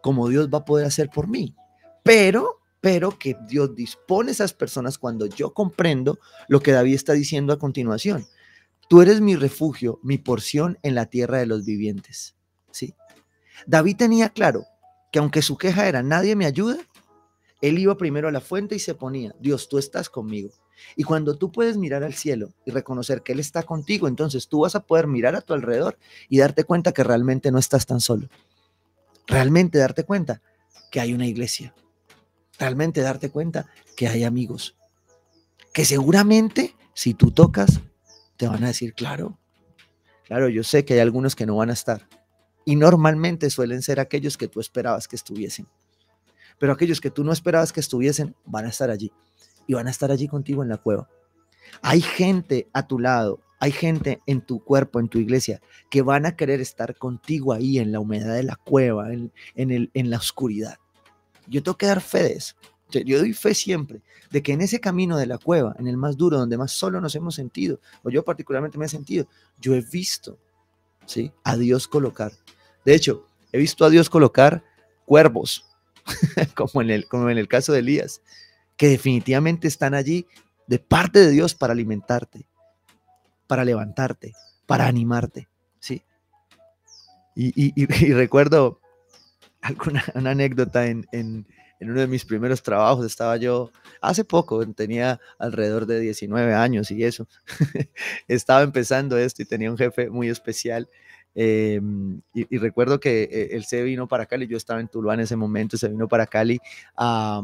como 0.00 0.28
Dios 0.28 0.48
va 0.52 0.58
a 0.58 0.64
poder 0.64 0.86
hacer 0.86 1.10
por 1.10 1.28
mí. 1.28 1.54
Pero, 2.02 2.60
pero 2.80 3.18
que 3.18 3.36
Dios 3.48 3.74
dispone 3.74 4.30
a 4.30 4.32
esas 4.32 4.52
personas 4.52 4.98
cuando 4.98 5.26
yo 5.26 5.52
comprendo 5.52 6.18
lo 6.48 6.60
que 6.60 6.72
David 6.72 6.94
está 6.94 7.12
diciendo 7.12 7.52
a 7.52 7.58
continuación. 7.58 8.26
Tú 8.88 9.02
eres 9.02 9.20
mi 9.20 9.36
refugio, 9.36 10.00
mi 10.02 10.18
porción 10.18 10.78
en 10.82 10.94
la 10.94 11.06
tierra 11.06 11.38
de 11.38 11.46
los 11.46 11.64
vivientes. 11.64 12.34
¿Sí? 12.72 12.94
David 13.66 13.96
tenía 13.96 14.28
claro 14.28 14.64
que 15.12 15.18
aunque 15.18 15.42
su 15.42 15.56
queja 15.56 15.88
era 15.88 16.02
nadie 16.02 16.36
me 16.36 16.46
ayuda, 16.46 16.78
él 17.60 17.78
iba 17.78 17.96
primero 17.96 18.28
a 18.28 18.32
la 18.32 18.40
fuente 18.40 18.74
y 18.74 18.78
se 18.78 18.94
ponía, 18.94 19.34
Dios, 19.38 19.68
tú 19.68 19.78
estás 19.78 20.08
conmigo. 20.08 20.50
Y 20.96 21.04
cuando 21.04 21.36
tú 21.36 21.52
puedes 21.52 21.76
mirar 21.76 22.02
al 22.02 22.14
cielo 22.14 22.54
y 22.64 22.70
reconocer 22.70 23.22
que 23.22 23.32
Él 23.32 23.40
está 23.40 23.62
contigo, 23.62 24.08
entonces 24.08 24.48
tú 24.48 24.60
vas 24.60 24.74
a 24.74 24.80
poder 24.80 25.06
mirar 25.06 25.34
a 25.34 25.42
tu 25.42 25.52
alrededor 25.52 25.98
y 26.28 26.38
darte 26.38 26.64
cuenta 26.64 26.92
que 26.92 27.04
realmente 27.04 27.50
no 27.50 27.58
estás 27.58 27.84
tan 27.84 28.00
solo. 28.00 28.28
Realmente 29.26 29.78
darte 29.78 30.04
cuenta 30.04 30.40
que 30.90 31.00
hay 31.00 31.12
una 31.12 31.26
iglesia. 31.26 31.74
Realmente 32.58 33.02
darte 33.02 33.30
cuenta 33.30 33.66
que 33.94 34.08
hay 34.08 34.24
amigos. 34.24 34.74
Que 35.74 35.84
seguramente 35.84 36.74
si 36.94 37.14
tú 37.14 37.30
tocas, 37.30 37.80
te 38.36 38.48
van 38.48 38.64
a 38.64 38.68
decir, 38.68 38.94
claro, 38.94 39.38
claro, 40.24 40.48
yo 40.48 40.64
sé 40.64 40.84
que 40.84 40.94
hay 40.94 41.00
algunos 41.00 41.36
que 41.36 41.46
no 41.46 41.56
van 41.56 41.70
a 41.70 41.74
estar. 41.74 42.08
Y 42.70 42.76
normalmente 42.76 43.50
suelen 43.50 43.82
ser 43.82 43.98
aquellos 43.98 44.38
que 44.38 44.46
tú 44.46 44.60
esperabas 44.60 45.08
que 45.08 45.16
estuviesen. 45.16 45.66
Pero 46.56 46.72
aquellos 46.72 47.00
que 47.00 47.10
tú 47.10 47.24
no 47.24 47.32
esperabas 47.32 47.72
que 47.72 47.80
estuviesen 47.80 48.36
van 48.44 48.64
a 48.64 48.68
estar 48.68 48.90
allí 48.90 49.10
y 49.66 49.74
van 49.74 49.88
a 49.88 49.90
estar 49.90 50.12
allí 50.12 50.28
contigo 50.28 50.62
en 50.62 50.68
la 50.68 50.76
cueva. 50.76 51.08
Hay 51.82 52.00
gente 52.00 52.68
a 52.72 52.86
tu 52.86 53.00
lado, 53.00 53.40
hay 53.58 53.72
gente 53.72 54.20
en 54.24 54.40
tu 54.40 54.62
cuerpo, 54.62 55.00
en 55.00 55.08
tu 55.08 55.18
iglesia, 55.18 55.60
que 55.90 56.02
van 56.02 56.26
a 56.26 56.36
querer 56.36 56.60
estar 56.60 56.94
contigo 56.94 57.52
ahí 57.52 57.80
en 57.80 57.90
la 57.90 57.98
humedad 57.98 58.36
de 58.36 58.44
la 58.44 58.54
cueva, 58.54 59.12
en, 59.12 59.32
el, 59.56 59.90
en 59.92 60.08
la 60.08 60.18
oscuridad. 60.18 60.76
Yo 61.48 61.64
tengo 61.64 61.76
que 61.76 61.86
dar 61.86 62.00
fe 62.00 62.22
de 62.22 62.32
eso. 62.34 62.54
Yo 63.04 63.18
doy 63.18 63.32
fe 63.32 63.52
siempre 63.52 64.00
de 64.30 64.44
que 64.44 64.52
en 64.52 64.60
ese 64.60 64.78
camino 64.78 65.18
de 65.18 65.26
la 65.26 65.38
cueva, 65.38 65.74
en 65.76 65.88
el 65.88 65.96
más 65.96 66.16
duro, 66.16 66.38
donde 66.38 66.56
más 66.56 66.70
solo 66.70 67.00
nos 67.00 67.16
hemos 67.16 67.34
sentido, 67.34 67.80
o 68.04 68.10
yo 68.10 68.24
particularmente 68.24 68.78
me 68.78 68.86
he 68.86 68.88
sentido, 68.88 69.26
yo 69.58 69.74
he 69.74 69.80
visto 69.80 70.38
¿sí? 71.04 71.32
a 71.42 71.56
Dios 71.56 71.88
colocar. 71.88 72.30
De 72.84 72.94
hecho, 72.94 73.26
he 73.52 73.58
visto 73.58 73.84
a 73.84 73.90
Dios 73.90 74.10
colocar 74.10 74.64
cuervos, 75.04 75.66
como, 76.54 76.82
en 76.82 76.90
el, 76.90 77.08
como 77.08 77.30
en 77.30 77.38
el 77.38 77.48
caso 77.48 77.72
de 77.72 77.80
Elías 77.80 78.22
que 78.80 78.88
definitivamente 78.88 79.68
están 79.68 79.92
allí 79.92 80.26
de 80.66 80.78
parte 80.78 81.18
de 81.18 81.28
Dios 81.28 81.54
para 81.54 81.74
alimentarte, 81.74 82.46
para 83.46 83.62
levantarte, 83.62 84.32
para 84.64 84.86
animarte, 84.86 85.50
¿sí? 85.78 86.02
Y, 87.34 87.84
recuerdo 88.14 88.80
alguna 89.60 90.02
una 90.14 90.30
anécdota 90.30 90.86
en, 90.86 91.06
en, 91.12 91.46
uno 91.82 92.00
de 92.00 92.06
mis 92.06 92.24
primeros 92.24 92.62
trabajos, 92.62 93.04
estaba 93.04 93.36
yo 93.36 93.70
hace 94.00 94.24
poco, 94.24 94.66
tenía 94.72 95.20
alrededor 95.38 95.84
de 95.84 96.00
19 96.00 96.54
años 96.54 96.90
y 96.90 97.04
eso, 97.04 97.28
estaba 98.28 98.62
empezando 98.62 99.18
esto 99.18 99.42
y 99.42 99.44
tenía 99.44 99.70
un 99.70 99.76
jefe 99.76 100.08
muy 100.08 100.30
especial. 100.30 100.88
Em, 101.34 102.20
y, 102.34 102.58
recuerdo 102.58 102.98
que 102.98 103.22
eh, 103.22 103.48
él 103.52 103.64
se 103.64 103.82
vino 103.82 104.08
para 104.08 104.26
Cali, 104.26 104.46
yo 104.46 104.56
estaba 104.56 104.80
en 104.80 104.88
Tuluá 104.88 105.14
en 105.14 105.20
ese 105.20 105.36
momento, 105.36 105.76
se 105.76 105.88
vino 105.88 106.08
para 106.08 106.26
Cali 106.26 106.58
a, 106.96 107.40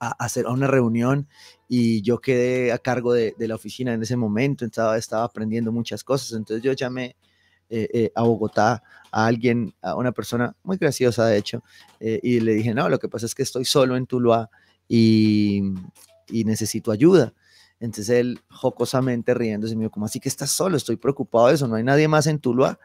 a, 0.00 0.08
hacer 0.18 0.46
una 0.46 0.66
reunión 0.66 1.28
y 1.68 2.00
yo 2.02 2.20
quedé 2.20 2.72
a 2.72 2.78
cargo 2.78 3.12
de, 3.12 3.34
la 3.38 3.54
oficina 3.54 3.92
en 3.92 4.02
ese 4.02 4.16
momento, 4.16 4.64
estaba, 4.64 4.96
estaba 4.96 5.24
aprendiendo 5.24 5.72
muchas 5.72 6.02
cosas, 6.02 6.32
entonces 6.32 6.62
yo 6.62 6.72
llamé 6.72 7.16
eh, 7.68 7.88
eh, 7.92 8.12
a 8.14 8.22
Bogotá 8.22 8.82
a 9.12 9.26
alguien, 9.26 9.74
a 9.82 9.94
una 9.94 10.12
persona 10.12 10.56
muy 10.62 10.78
graciosa 10.78 11.26
de 11.26 11.36
hecho, 11.36 11.62
y 12.00 12.40
le 12.40 12.54
dije, 12.54 12.74
no, 12.74 12.88
lo 12.88 12.98
que 12.98 13.08
pasa 13.08 13.26
es 13.26 13.34
que 13.34 13.42
estoy 13.42 13.64
solo 13.64 13.96
en 13.96 14.06
Tuluá 14.06 14.48
y 14.88 15.62
necesito 16.28 16.90
ayuda. 16.92 17.34
Entonces 17.80 18.10
él 18.10 18.40
jocosamente 18.48 19.34
riéndose 19.34 19.74
me 19.74 19.82
dijo, 19.82 19.92
¿cómo 19.92 20.06
así 20.06 20.20
que 20.20 20.28
estás 20.28 20.50
solo? 20.50 20.76
Estoy 20.76 20.96
preocupado 20.96 21.48
de 21.48 21.54
eso, 21.54 21.66
no 21.66 21.74
hay 21.74 21.82
nadie 21.82 22.06
más 22.06 22.26
en 22.26 22.38
Tuluá. 22.38 22.78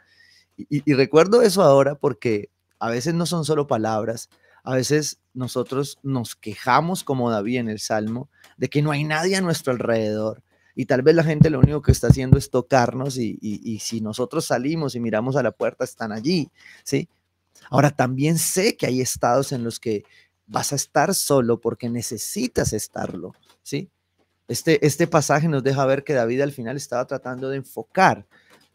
y 0.57 0.93
recuerdo 0.93 1.41
eso 1.41 1.61
ahora 1.61 1.95
porque 1.95 2.49
a 2.79 2.89
veces 2.89 3.13
no 3.13 3.25
son 3.25 3.45
solo 3.45 3.67
palabras, 3.67 4.29
a 4.65 4.73
veces 4.73 5.19
nosotros 5.33 5.99
nos 6.01 6.35
quejamos, 6.35 7.03
como 7.03 7.29
David 7.29 7.59
en 7.59 7.69
el 7.69 7.79
Salmo, 7.79 8.29
de 8.57 8.67
que 8.67 8.81
no 8.81 8.91
hay 8.91 9.03
nadie 9.03 9.35
a 9.35 9.41
nuestro 9.41 9.71
alrededor. 9.71 10.43
Y 10.75 10.85
tal 10.85 11.03
vez 11.03 11.15
la 11.15 11.23
gente 11.23 11.49
lo 11.49 11.59
único 11.59 11.81
que 11.81 11.91
está 11.91 12.07
haciendo 12.07 12.37
es 12.37 12.49
tocarnos 12.49 13.17
y, 13.17 13.79
si 13.79 14.01
nosotros 14.01 14.45
salimos 14.45 14.95
y 14.95 14.99
miramos 14.99 15.35
a 15.35 15.43
la 15.43 15.51
puerta, 15.51 15.85
están 15.85 16.11
allí, 16.11 16.49
¿sí? 16.83 17.07
Ahora, 17.69 17.91
también 17.91 18.37
sé 18.37 18.75
que 18.75 18.87
hay 18.87 18.99
estados 18.99 19.51
en 19.51 19.63
los 19.63 19.79
que 19.79 20.03
vas 20.47 20.73
a 20.73 20.75
estar 20.75 21.15
solo 21.15 21.61
porque 21.61 21.89
necesitas 21.89 22.73
estarlo, 22.73 23.33
¿sí? 23.63 23.89
Este, 24.47 24.85
este 24.85 25.07
pasaje 25.07 25.47
nos 25.47 25.63
deja 25.63 25.85
ver 25.85 26.03
que 26.03 26.13
David 26.13 26.41
al 26.41 26.51
final 26.51 26.77
estaba 26.77 27.05
tratando 27.05 27.49
de 27.49 27.57
enfocar, 27.57 28.25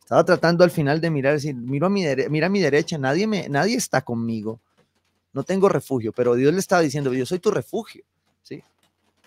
estaba 0.00 0.24
tratando 0.24 0.64
al 0.64 0.70
final 0.70 1.00
de 1.00 1.10
mirar, 1.10 1.34
decir, 1.34 1.54
miro 1.54 1.86
a 1.86 1.90
mi 1.90 2.04
mira 2.28 2.48
a 2.48 2.50
mi 2.50 2.60
derecha, 2.60 2.98
nadie, 2.98 3.26
me, 3.26 3.48
nadie 3.48 3.76
está 3.76 4.00
conmigo, 4.00 4.60
no 5.32 5.44
tengo 5.44 5.68
refugio, 5.68 6.12
pero 6.12 6.34
Dios 6.34 6.52
le 6.52 6.58
estaba 6.58 6.82
diciendo, 6.82 7.12
yo 7.12 7.24
soy 7.24 7.38
tu 7.38 7.52
refugio, 7.52 8.02
¿sí? 8.42 8.64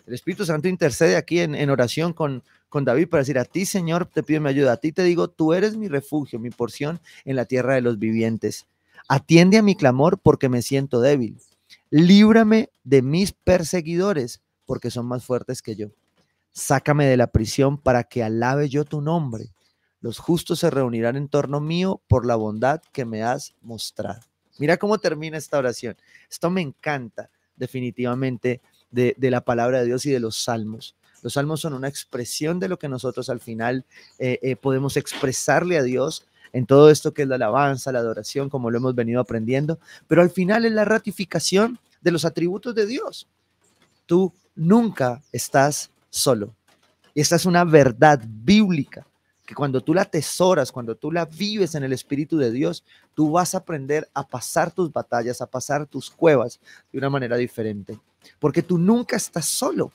El 0.06 0.14
Espíritu 0.14 0.46
Santo 0.46 0.68
intercede 0.68 1.16
aquí 1.16 1.40
en, 1.40 1.70
oración 1.70 2.12
con, 2.12 2.44
con 2.68 2.84
David 2.84 3.08
para 3.08 3.22
decir, 3.22 3.40
a 3.40 3.46
ti 3.46 3.66
Señor 3.66 4.06
te 4.06 4.22
pido 4.22 4.42
mi 4.42 4.50
ayuda, 4.50 4.74
a 4.74 4.78
ti 4.78 4.92
te 4.92 5.04
digo, 5.04 5.30
tú 5.30 5.54
eres 5.54 5.78
mi 5.78 5.88
refugio, 5.88 6.40
mi 6.40 6.50
porción 6.50 7.00
en 7.24 7.38
la 7.38 7.46
tierra 7.46 7.76
de 7.76 7.82
los 7.82 8.00
vivientes. 8.00 8.68
Atiende 9.08 9.58
a 9.58 9.62
mi 9.62 9.76
clamor 9.76 10.18
porque 10.18 10.50
me 10.50 10.62
siento 10.62 11.00
débil. 11.00 11.38
Líbrame 11.90 12.70
de 12.84 13.02
mis 13.02 13.32
perseguidores 13.32 14.42
porque 14.66 14.92
son 14.92 15.06
más 15.06 15.24
fuertes 15.24 15.62
que 15.62 15.76
yo. 15.76 15.90
Sácame 16.54 17.08
de 17.08 17.18
la 17.18 17.28
prisión 17.28 17.78
para 17.78 18.04
que 18.04 18.24
alabe 18.24 18.70
yo 18.70 18.86
tu 18.86 19.02
nombre. 19.02 19.54
Los 20.02 20.20
justos 20.20 20.60
se 20.60 20.70
reunirán 20.70 21.16
en 21.16 21.28
torno 21.28 21.60
mío 21.60 22.02
por 22.08 22.26
la 22.26 22.36
bondad 22.36 22.82
que 22.92 23.06
me 23.06 23.24
has 23.24 23.56
mostrado. 23.62 24.22
Mira 24.60 24.78
cómo 24.78 25.00
termina 25.00 25.38
esta 25.38 25.58
oración. 25.58 25.98
Esto 26.30 26.52
me 26.52 26.62
encanta 26.62 27.30
definitivamente 27.56 28.62
de, 28.92 29.16
la 29.20 29.42
palabra 29.42 29.80
de 29.80 29.88
Dios 29.88 30.06
y 30.06 30.12
de 30.12 30.20
los 30.20 30.44
salmos. 30.44 30.96
Los 31.24 31.34
salmos 31.34 31.62
son 31.62 31.74
una 31.74 31.88
expresión 31.88 32.60
de 32.60 32.68
lo 32.68 32.78
que 32.78 32.90
nosotros 32.90 33.30
al 33.30 33.40
final 33.40 33.86
eh, 34.20 34.40
eh, 34.44 34.56
podemos 34.56 34.96
expresarle 34.98 35.78
a 35.78 35.84
Dios 35.84 36.28
en 36.52 36.68
todo 36.68 36.92
esto 36.92 37.14
que 37.14 37.24
es 37.24 37.28
la 37.28 37.36
alabanza, 37.36 37.92
la 37.92 38.00
adoración, 38.00 38.50
como 38.50 38.70
lo 38.70 38.78
hemos 38.78 38.94
venido 38.94 39.20
aprendiendo, 39.20 39.80
pero 40.08 40.22
al 40.22 40.30
final 40.30 40.66
es 40.66 40.72
la 40.72 40.86
ratificación 40.86 41.80
de 42.02 42.12
los 42.12 42.26
atributos 42.26 42.76
de 42.76 42.86
Dios. 42.86 43.28
Tú 44.06 44.34
nunca 44.54 45.24
estás 45.32 45.90
solo. 46.14 46.56
Y 47.14 47.22
esta 47.22 47.36
es 47.36 47.46
una 47.46 47.64
verdad 47.64 48.22
bíblica 48.26 49.06
que 49.46 49.56
cuando 49.56 49.82
tú 49.82 49.94
la 49.94 50.04
atesoras, 50.04 50.72
cuando 50.72 50.96
tú 50.96 51.12
la 51.12 51.26
vives 51.26 51.76
en 51.76 51.84
el 51.84 51.92
Espíritu 51.92 52.38
de 52.38 52.52
Dios, 52.52 52.84
tú 53.14 53.32
vas 53.32 53.54
a 53.54 53.58
aprender 53.58 54.08
a 54.14 54.26
pasar 54.26 54.72
tus 54.72 54.92
batallas, 54.92 55.42
a 55.42 55.48
pasar 55.48 55.86
tus 55.86 56.10
cuevas 56.10 56.60
de 56.92 57.00
una 57.00 57.10
manera 57.10 57.36
diferente, 57.36 58.00
porque 58.40 58.62
tú 58.62 58.78
nunca 58.78 59.18
estás 59.18 59.46
solo. 59.46 59.92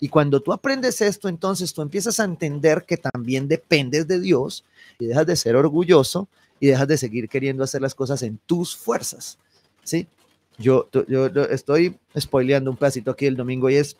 Y 0.00 0.08
cuando 0.08 0.40
tú 0.40 0.52
aprendes 0.52 1.00
esto, 1.02 1.28
entonces 1.28 1.72
tú 1.74 1.82
empiezas 1.82 2.18
a 2.18 2.24
entender 2.24 2.84
que 2.86 2.96
también 2.96 3.46
dependes 3.46 4.08
de 4.08 4.18
Dios 4.18 4.64
y 4.98 5.06
dejas 5.06 5.26
de 5.26 5.36
ser 5.36 5.56
orgulloso 5.56 6.26
y 6.58 6.68
dejas 6.68 6.88
de 6.88 6.96
seguir 6.96 7.28
queriendo 7.28 7.62
hacer 7.62 7.82
las 7.82 7.94
cosas 7.94 8.22
en 8.22 8.38
tus 8.46 8.74
fuerzas. 8.74 9.38
¿Sí? 9.84 10.08
Yo, 10.58 10.88
yo, 11.08 11.26
estoy 11.44 11.98
spoileando 12.18 12.70
un 12.70 12.76
pedacito 12.76 13.10
aquí 13.10 13.26
el 13.26 13.36
domingo 13.36 13.70
y 13.70 13.76
es, 13.76 13.96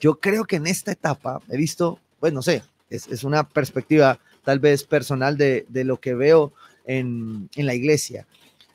yo 0.00 0.20
creo 0.20 0.44
que 0.44 0.56
en 0.56 0.66
esta 0.66 0.92
etapa 0.92 1.40
he 1.48 1.56
visto, 1.56 1.98
pues 2.20 2.32
no 2.32 2.42
sé, 2.42 2.62
es, 2.90 3.24
una 3.24 3.48
perspectiva 3.48 4.18
tal 4.44 4.58
vez 4.58 4.84
personal 4.84 5.36
de, 5.36 5.66
lo 5.84 5.98
que 6.00 6.14
veo 6.14 6.52
en, 6.86 7.48
la 7.54 7.74
iglesia. 7.74 8.26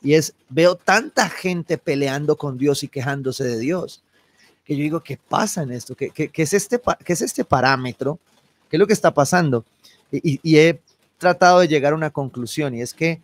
Y 0.02 0.14
es, 0.14 0.34
veo 0.50 0.76
tanta 0.76 1.30
gente 1.30 1.78
peleando 1.78 2.36
con 2.36 2.58
Dios 2.58 2.84
y 2.84 2.90
quejándose 2.90 3.44
de 3.44 3.58
Dios, 3.58 4.04
que 4.66 4.76
yo 4.76 4.84
digo, 4.84 5.02
¿qué 5.02 5.18
pasa 5.18 5.64
en 5.64 5.72
esto? 5.72 5.96
¿Qué, 5.96 6.12
es, 6.34 6.54
este, 6.54 6.80
qué 7.04 7.14
es 7.14 7.22
este 7.22 7.44
parámetro? 7.44 8.20
¿Qué 8.70 8.78
es 8.78 8.80
lo 8.80 8.88
que 8.88 8.94
está 8.94 9.14
pasando? 9.14 9.66
Y, 10.12 10.40
y, 10.44 10.58
he 10.58 10.80
tratado 11.18 11.60
de 11.60 11.68
llegar 11.68 11.94
a 11.94 11.96
una 11.96 12.12
conclusión 12.12 12.76
y 12.76 12.82
es 12.82 12.94
que 12.94 13.22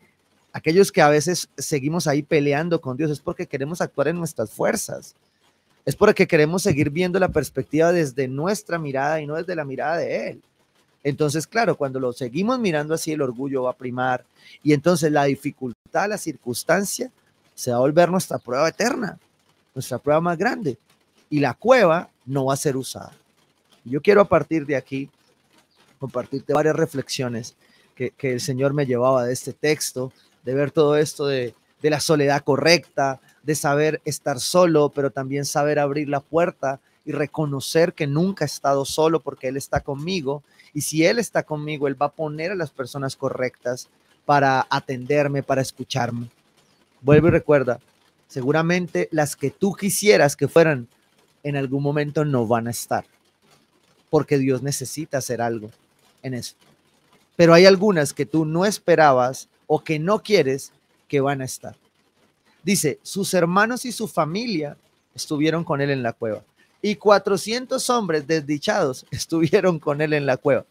aquellos 0.53 0.91
que 0.91 1.01
a 1.01 1.09
veces 1.09 1.49
seguimos 1.57 2.07
ahí 2.07 2.23
peleando 2.23 2.81
con 2.81 2.97
Dios 2.97 3.11
es 3.11 3.19
porque 3.19 3.45
queremos 3.45 3.81
actuar 3.81 4.07
en 4.07 4.17
nuestras 4.17 4.49
fuerzas. 4.49 5.15
Es 5.89 5.95
porque 5.95 6.27
queremos 6.27 6.61
seguir 6.61 6.91
viendo 6.91 7.17
la 7.17 7.29
perspectiva 7.29 7.91
desde 7.91 8.27
nuestra 8.27 8.77
mirada 8.77 9.21
y 9.21 9.25
no 9.25 9.37
desde 9.37 9.55
la 9.55 9.65
mirada 9.65 9.97
de 9.97 10.29
Él. 10.29 10.41
Entonces, 11.03 11.47
claro, 11.47 11.75
cuando 11.75 11.99
lo 11.99 12.13
seguimos 12.13 12.59
mirando 12.59 12.93
así, 12.93 13.13
el 13.13 13.23
orgullo 13.23 13.63
va 13.63 13.71
a 13.71 13.75
primar 13.75 14.23
y 14.61 14.73
entonces 14.73 15.11
la 15.11 15.23
dificultad, 15.23 16.07
la 16.07 16.19
circunstancia 16.19 17.09
se 17.55 17.71
va 17.71 17.77
a 17.77 17.79
volver 17.79 18.11
nuestra 18.11 18.37
prueba 18.37 18.69
eterna, 18.69 19.17
nuestra 19.73 19.97
prueba 19.97 20.21
más 20.21 20.37
grande. 20.37 20.77
Y 21.27 21.39
la 21.39 21.55
cueva 21.55 22.11
no 22.23 22.45
va 22.45 22.53
a 22.53 22.57
ser 22.57 22.77
usada. 22.77 23.13
Yo 23.83 23.99
quiero 23.99 24.21
a 24.21 24.29
partir 24.29 24.67
de 24.67 24.75
aquí 24.75 25.09
compartirte 25.97 26.53
varias 26.53 26.75
reflexiones 26.75 27.55
que, 27.95 28.13
el 28.21 28.41
Señor 28.41 28.75
me 28.75 28.85
llevaba 28.85 29.25
de 29.25 29.33
este 29.33 29.53
texto, 29.53 30.13
de 30.43 30.53
ver 30.53 30.69
todo 30.69 30.97
esto 30.97 31.25
de, 31.25 31.55
la 31.81 31.99
soledad 31.99 32.43
correcta, 32.43 33.19
de 33.43 33.55
saber 33.55 34.01
estar 34.05 34.39
solo, 34.39 34.89
pero 34.89 35.11
también 35.11 35.45
saber 35.45 35.79
abrir 35.79 36.09
la 36.09 36.19
puerta 36.19 36.79
y 37.05 37.11
reconocer 37.11 37.93
que 37.93 38.07
nunca 38.07 38.45
he 38.45 38.47
estado 38.47 38.85
solo 38.85 39.19
porque 39.21 39.47
Él 39.47 39.57
está 39.57 39.81
conmigo. 39.81 40.43
Y 40.73 40.81
si 40.81 41.05
Él 41.05 41.19
está 41.19 41.43
conmigo, 41.43 41.87
Él 41.87 41.99
va 41.99 42.07
a 42.07 42.11
poner 42.11 42.51
a 42.51 42.55
las 42.55 42.69
personas 42.69 43.15
correctas 43.15 43.89
para 44.25 44.67
atenderme, 44.69 45.41
para 45.41 45.61
escucharme. 45.61 46.29
Vuelve 47.01 47.29
y 47.29 47.31
recuerda, 47.31 47.79
seguramente 48.27 49.09
las 49.11 49.35
que 49.35 49.49
tú 49.49 49.73
quisieras 49.73 50.35
que 50.35 50.47
fueran 50.47 50.87
en 51.43 51.55
algún 51.55 51.81
momento 51.81 52.25
no 52.25 52.45
van 52.45 52.67
a 52.67 52.71
estar, 52.71 53.05
porque 54.09 54.37
Dios 54.37 54.61
necesita 54.61 55.17
hacer 55.17 55.41
algo 55.41 55.71
en 56.21 56.33
eso. 56.33 56.55
Pero 57.35 57.53
hay 57.53 57.65
algunas 57.65 58.13
que 58.13 58.25
tú 58.25 58.45
no 58.45 58.65
esperabas 58.65 59.47
o 59.65 59.83
que 59.83 59.97
no 59.97 60.21
quieres 60.21 60.73
que 61.07 61.21
van 61.21 61.41
a 61.41 61.45
estar. 61.45 61.75
Dice, 62.63 62.99
sus 63.03 63.33
hermanos 63.33 63.85
y 63.85 63.91
su 63.91 64.07
familia 64.07 64.77
estuvieron 65.15 65.63
con 65.63 65.81
él 65.81 65.89
en 65.89 66.03
la 66.03 66.13
cueva. 66.13 66.43
Y 66.81 66.95
400 66.95 67.89
hombres 67.89 68.27
desdichados 68.27 69.05
estuvieron 69.11 69.79
con 69.79 70.01
él 70.01 70.13
en 70.13 70.25
la 70.25 70.37
cueva. 70.37 70.65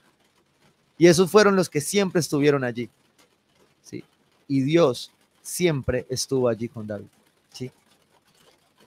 Y 0.96 1.06
esos 1.06 1.30
fueron 1.30 1.56
los 1.56 1.68
que 1.68 1.80
siempre 1.80 2.20
estuvieron 2.20 2.64
allí. 2.64 2.90
¿sí? 3.82 4.04
Y 4.48 4.62
Dios 4.62 5.12
siempre 5.42 6.06
estuvo 6.08 6.48
allí 6.48 6.68
con 6.68 6.86
David. 6.86 7.06
¿sí? 7.52 7.70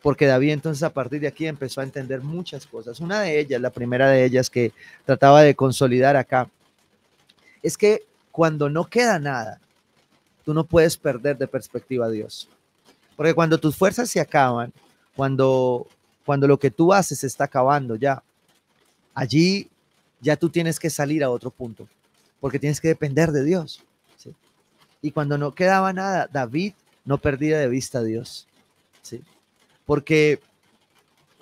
Porque 0.02 0.26
David 0.26 0.52
entonces 0.52 0.84
a 0.84 0.94
partir 0.94 1.22
de 1.22 1.28
aquí 1.28 1.48
empezó 1.48 1.82
a 1.82 1.86
entender 1.86 2.22
muchas 2.22 2.66
cosas. 2.66 3.00
Una 3.00 3.22
de 3.22 3.40
ellas, 3.40 3.62
la 3.62 3.70
primera 3.70 4.10
de 4.10 4.26
ellas 4.26 4.50
que 4.50 4.74
trataba 5.06 5.42
de 5.42 5.56
consolidar 5.56 6.18
acá, 6.18 6.50
es 7.64 7.78
que 7.78 8.04
cuando 8.32 8.70
no 8.70 8.86
queda 8.86 9.20
nada, 9.20 9.60
tú 10.44 10.54
no 10.54 10.66
puedes 10.66 10.98
perder 10.98 11.38
de 11.38 11.48
perspectiva 11.48 12.08
a 12.08 12.10
Dios. 12.10 12.50
Porque 13.16 13.34
cuando 13.34 13.60
tus 13.60 13.76
fuerzas 13.76 14.10
se 14.10 14.20
acaban, 14.20 14.74
cuando, 15.16 15.88
cuando 16.26 16.48
lo 16.48 16.58
que 16.58 16.72
tú 16.72 16.94
haces 16.94 17.20
se 17.20 17.28
está 17.28 17.46
acabando 17.46 17.96
ya, 17.96 18.24
allí 19.14 19.70
ya 20.22 20.36
tú 20.36 20.50
tienes 20.50 20.80
que 20.80 20.90
salir 20.90 21.24
a 21.24 21.30
otro 21.30 21.50
punto, 21.50 21.88
porque 22.40 22.60
tienes 22.60 22.80
que 22.80 22.88
depender 22.88 23.32
de 23.32 23.44
Dios. 23.44 23.84
Y 25.02 25.12
cuando 25.12 25.38
no 25.38 25.54
quedaba 25.54 25.94
nada, 25.94 26.30
David 26.32 26.74
no 27.06 27.18
perdía 27.18 27.58
de 27.58 27.68
vista 27.68 28.00
a 28.00 28.04
Dios. 28.04 28.48
Porque 29.86 30.40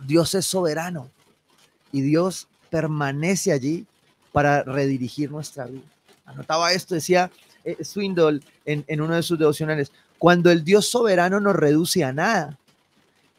Dios 0.05 0.33
es 0.33 0.45
soberano 0.45 1.09
y 1.91 2.01
Dios 2.01 2.47
permanece 2.69 3.51
allí 3.51 3.85
para 4.31 4.63
redirigir 4.63 5.29
nuestra 5.29 5.65
vida. 5.65 5.83
Anotaba 6.25 6.71
esto, 6.71 6.95
decía 6.95 7.29
eh, 7.65 7.83
Swindle 7.83 8.39
en, 8.65 8.85
en 8.87 9.01
uno 9.01 9.15
de 9.15 9.23
sus 9.23 9.37
devocionales, 9.37 9.91
cuando 10.19 10.51
el 10.51 10.63
Dios 10.63 10.87
soberano 10.87 11.39
nos 11.39 11.55
reduce 11.55 12.03
a 12.03 12.13
nada, 12.13 12.57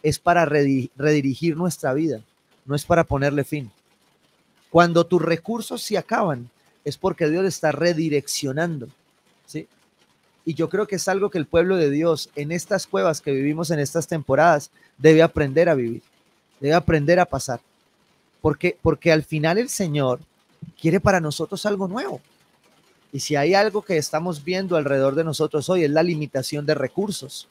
es 0.03 0.19
para 0.19 0.47
redirigir 0.47 1.57
nuestra 1.57 1.93
vida, 1.93 2.21
no 2.65 2.75
es 2.75 2.87
para 2.87 3.05
ponerle 3.05 3.45
fin. 3.45 3.71
Cuando 4.71 5.05
tus 5.05 5.21
recursos 5.21 5.83
se 5.83 5.99
acaban, 5.99 6.49
es 6.85 6.97
porque 6.97 7.29
Dios 7.29 7.45
está 7.45 7.71
redireccionando. 7.71 8.89
¿sí? 9.47 9.69
Y 10.47 10.55
yo 10.55 10.71
creo 10.71 10.87
que 10.87 10.97
es 10.97 11.07
algo 11.07 11.31
que 11.31 11.37
el 11.37 11.47
pueblo 11.47 11.77
de 11.77 11.91
Dios 11.91 12.31
en 12.35 12.51
estas 12.51 12.87
cuevas 12.87 13.21
que 13.21 13.33
vivimos 13.33 13.71
en 13.71 13.79
estas 13.79 14.07
temporadas 14.07 14.71
debe 14.97 15.23
aprender 15.23 15.69
a 15.69 15.75
vivir, 15.75 16.03
debe 16.61 16.75
aprender 16.75 17.21
a 17.21 17.27
pasar. 17.27 17.61
Porque, 18.41 18.79
porque 18.81 19.13
al 19.13 19.23
final 19.23 19.59
el 19.59 19.69
Señor 19.69 20.21
quiere 20.81 20.99
para 20.99 21.21
nosotros 21.21 21.67
algo 21.67 21.89
nuevo. 21.89 22.23
Y 23.13 23.21
si 23.21 23.37
hay 23.37 23.55
algo 23.55 23.83
que 23.83 23.97
estamos 23.97 24.45
viendo 24.45 24.77
alrededor 24.77 25.15
de 25.15 25.25
nosotros 25.25 25.69
hoy 25.69 25.85
es 25.85 25.91
la 25.91 26.03
limitación 26.03 26.67
de 26.67 26.75
recursos. 26.75 27.49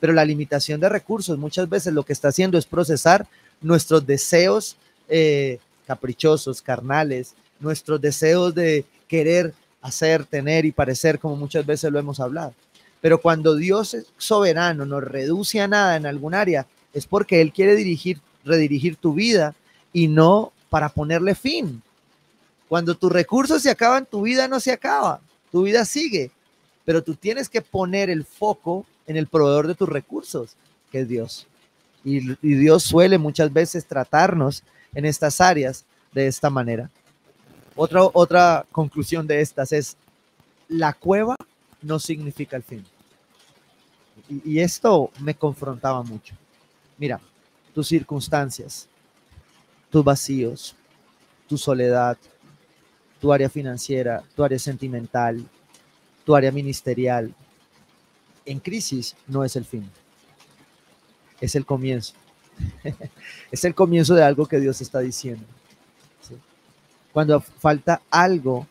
Pero 0.00 0.12
la 0.12 0.24
limitación 0.24 0.80
de 0.80 0.88
recursos 0.88 1.38
muchas 1.38 1.68
veces 1.68 1.92
lo 1.92 2.02
que 2.02 2.12
está 2.12 2.28
haciendo 2.28 2.58
es 2.58 2.66
procesar 2.66 3.26
nuestros 3.60 4.06
deseos 4.06 4.76
eh, 5.08 5.58
caprichosos, 5.86 6.60
carnales, 6.60 7.34
nuestros 7.60 8.00
deseos 8.00 8.54
de 8.54 8.84
querer 9.08 9.54
hacer, 9.80 10.24
tener 10.24 10.64
y 10.64 10.72
parecer, 10.72 11.18
como 11.18 11.36
muchas 11.36 11.64
veces 11.64 11.90
lo 11.92 11.98
hemos 11.98 12.20
hablado. 12.20 12.52
Pero 13.00 13.20
cuando 13.20 13.54
Dios 13.54 13.94
es 13.94 14.06
soberano 14.18 14.84
nos 14.84 15.04
reduce 15.04 15.60
a 15.60 15.68
nada 15.68 15.96
en 15.96 16.06
algún 16.06 16.34
área, 16.34 16.66
es 16.92 17.06
porque 17.06 17.40
Él 17.40 17.52
quiere 17.52 17.76
dirigir, 17.76 18.20
redirigir 18.44 18.96
tu 18.96 19.14
vida 19.14 19.54
y 19.92 20.08
no 20.08 20.52
para 20.70 20.88
ponerle 20.88 21.34
fin. 21.34 21.82
Cuando 22.68 22.94
tus 22.94 23.12
recursos 23.12 23.62
se 23.62 23.70
acaban, 23.70 24.06
tu 24.06 24.22
vida 24.22 24.48
no 24.48 24.58
se 24.60 24.72
acaba, 24.72 25.20
tu 25.52 25.62
vida 25.62 25.84
sigue, 25.84 26.30
pero 26.84 27.02
tú 27.02 27.14
tienes 27.14 27.48
que 27.48 27.62
poner 27.62 28.10
el 28.10 28.24
foco 28.24 28.84
en 29.06 29.16
el 29.16 29.26
proveedor 29.26 29.66
de 29.66 29.74
tus 29.74 29.88
recursos, 29.88 30.56
que 30.90 31.00
es 31.00 31.08
Dios. 31.08 31.46
Y, 32.04 32.36
Dios 32.40 32.84
suele 32.84 33.18
muchas 33.18 33.52
veces 33.52 33.86
tratarnos 33.86 34.62
en 34.94 35.04
estas 35.04 35.40
áreas 35.40 35.84
de 36.12 36.26
esta 36.26 36.50
manera. 36.50 36.90
Otra, 37.74 38.02
otra 38.12 38.64
conclusión 38.72 39.26
de 39.26 39.40
estas 39.40 39.72
es, 39.72 39.96
la 40.68 40.92
cueva 40.92 41.36
no 41.82 41.98
significa 41.98 42.56
el 42.56 42.62
fin. 42.62 42.84
Y 44.28 44.60
esto 44.60 45.10
me 45.20 45.34
confrontaba 45.34 46.02
mucho. 46.02 46.34
Mira, 46.98 47.20
tus 47.74 47.88
circunstancias, 47.88 48.88
tus 49.90 50.02
vacíos, 50.02 50.74
tu 51.48 51.58
soledad, 51.58 52.16
tu 53.20 53.32
área 53.32 53.48
financiera, 53.48 54.22
tu 54.34 54.44
área 54.44 54.58
sentimental, 54.58 55.44
tu 56.24 56.34
área 56.34 56.52
ministerial, 56.52 57.34
en 58.44 58.60
crisis 58.60 59.16
no 59.26 59.44
es 59.44 59.56
el 59.56 59.64
fin, 59.64 59.88
es 61.40 61.54
el 61.54 61.64
comienzo. 61.64 62.14
es 63.50 63.64
el 63.64 63.74
comienzo 63.74 64.14
de 64.14 64.22
algo 64.22 64.46
que 64.46 64.60
Dios 64.60 64.80
está 64.80 65.00
diciendo 65.00 65.44
cuando 67.16 67.40
falta 67.40 68.02
algo 68.10 68.66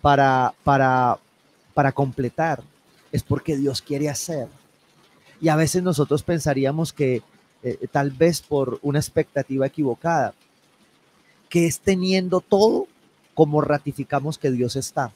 para, 0.00 0.54
para, 0.62 1.18
para 1.74 1.90
completar, 1.90 2.62
es 3.10 3.24
porque 3.24 3.56
Dios 3.56 3.82
quiere 3.82 4.08
hacer. 4.08 4.46
Y 5.40 5.48
a 5.48 5.56
veces 5.56 5.82
nosotros 5.82 6.22
pensaríamos 6.22 6.92
que 6.92 7.20
eh, 7.64 7.88
tal 7.90 8.12
vez 8.12 8.42
por 8.42 8.78
una 8.82 9.00
expectativa 9.00 9.66
equivocada, 9.66 10.34
que 11.48 11.66
es 11.66 11.80
teniendo 11.80 12.40
todo 12.40 12.86
como 13.34 13.60
ratificamos 13.60 14.38
que 14.38 14.50
Dios 14.50 14.76
está. 14.76 15.12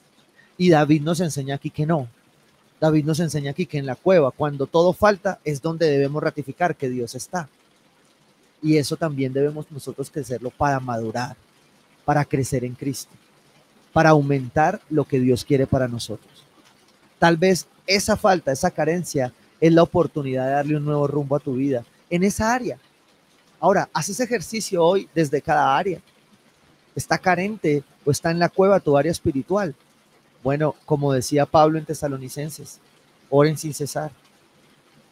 Y 0.56 0.70
David 0.70 1.02
nos 1.02 1.20
enseña 1.20 1.56
aquí 1.56 1.70
que 1.70 1.86
no. 1.86 2.08
David 2.80 3.04
nos 3.04 3.20
enseña 3.20 3.52
aquí 3.52 3.66
que 3.66 3.78
en 3.78 3.86
la 3.86 3.96
cueva, 3.96 4.30
cuando 4.30 4.66
todo 4.66 4.92
falta, 4.92 5.38
es 5.44 5.62
donde 5.62 5.88
debemos 5.90 6.22
ratificar 6.22 6.76
que 6.76 6.88
Dios 6.88 7.14
está. 7.14 7.48
Y 8.62 8.76
eso 8.76 8.96
también 8.96 9.32
debemos 9.32 9.70
nosotros 9.70 10.10
crecerlo 10.10 10.50
para 10.50 10.80
madurar 10.80 11.36
para 12.04 12.24
crecer 12.24 12.64
en 12.64 12.74
Cristo, 12.74 13.12
para 13.92 14.10
aumentar 14.10 14.80
lo 14.90 15.04
que 15.04 15.20
Dios 15.20 15.44
quiere 15.44 15.66
para 15.66 15.88
nosotros. 15.88 16.44
Tal 17.18 17.36
vez 17.36 17.66
esa 17.86 18.16
falta, 18.16 18.52
esa 18.52 18.70
carencia 18.70 19.32
es 19.60 19.72
la 19.72 19.82
oportunidad 19.82 20.46
de 20.46 20.52
darle 20.52 20.76
un 20.76 20.84
nuevo 20.84 21.06
rumbo 21.06 21.36
a 21.36 21.40
tu 21.40 21.54
vida 21.54 21.84
en 22.10 22.22
esa 22.22 22.52
área. 22.52 22.78
Ahora, 23.60 23.88
haz 23.92 24.10
ese 24.10 24.24
ejercicio 24.24 24.84
hoy 24.84 25.08
desde 25.14 25.40
cada 25.40 25.76
área. 25.76 26.00
¿Está 26.94 27.18
carente 27.18 27.82
o 28.04 28.10
está 28.10 28.30
en 28.30 28.38
la 28.38 28.48
cueva 28.48 28.80
tu 28.80 28.96
área 28.96 29.12
espiritual? 29.12 29.74
Bueno, 30.42 30.74
como 30.84 31.12
decía 31.12 31.46
Pablo 31.46 31.78
en 31.78 31.84
Tesalonicenses, 31.84 32.80
oren 33.30 33.56
sin 33.56 33.74
cesar. 33.74 34.12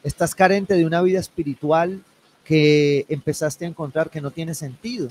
¿Estás 0.03 0.35
carente 0.35 0.75
de 0.75 0.87
una 0.87 1.01
vida 1.03 1.21
espiritual 1.21 2.03
que 2.45 3.07
empezaste 3.09 3.65
a 3.65 3.69
encontrar 3.69 4.11
que 4.11 4.21
no 4.21 4.31
tiene 4.31 4.55
sentido? 4.55 5.09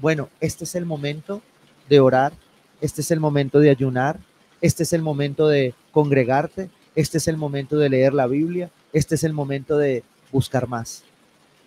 bueno, 0.00 0.28
este 0.40 0.64
es 0.64 0.74
el 0.74 0.86
momento 0.86 1.42
de 1.88 2.00
orar, 2.00 2.32
este 2.80 3.00
es 3.02 3.10
el 3.10 3.20
momento 3.20 3.60
de 3.60 3.70
ayunar, 3.70 4.18
este 4.60 4.82
es 4.82 4.92
el 4.92 5.02
momento 5.02 5.48
de 5.48 5.74
congregarte, 5.92 6.70
este 6.94 7.18
es 7.18 7.28
el 7.28 7.36
momento 7.36 7.76
de 7.76 7.88
leer 7.88 8.14
la 8.14 8.26
Biblia, 8.26 8.70
este 8.92 9.14
es 9.14 9.24
el 9.24 9.32
momento 9.32 9.76
de 9.76 10.02
buscar 10.32 10.68
más. 10.68 11.02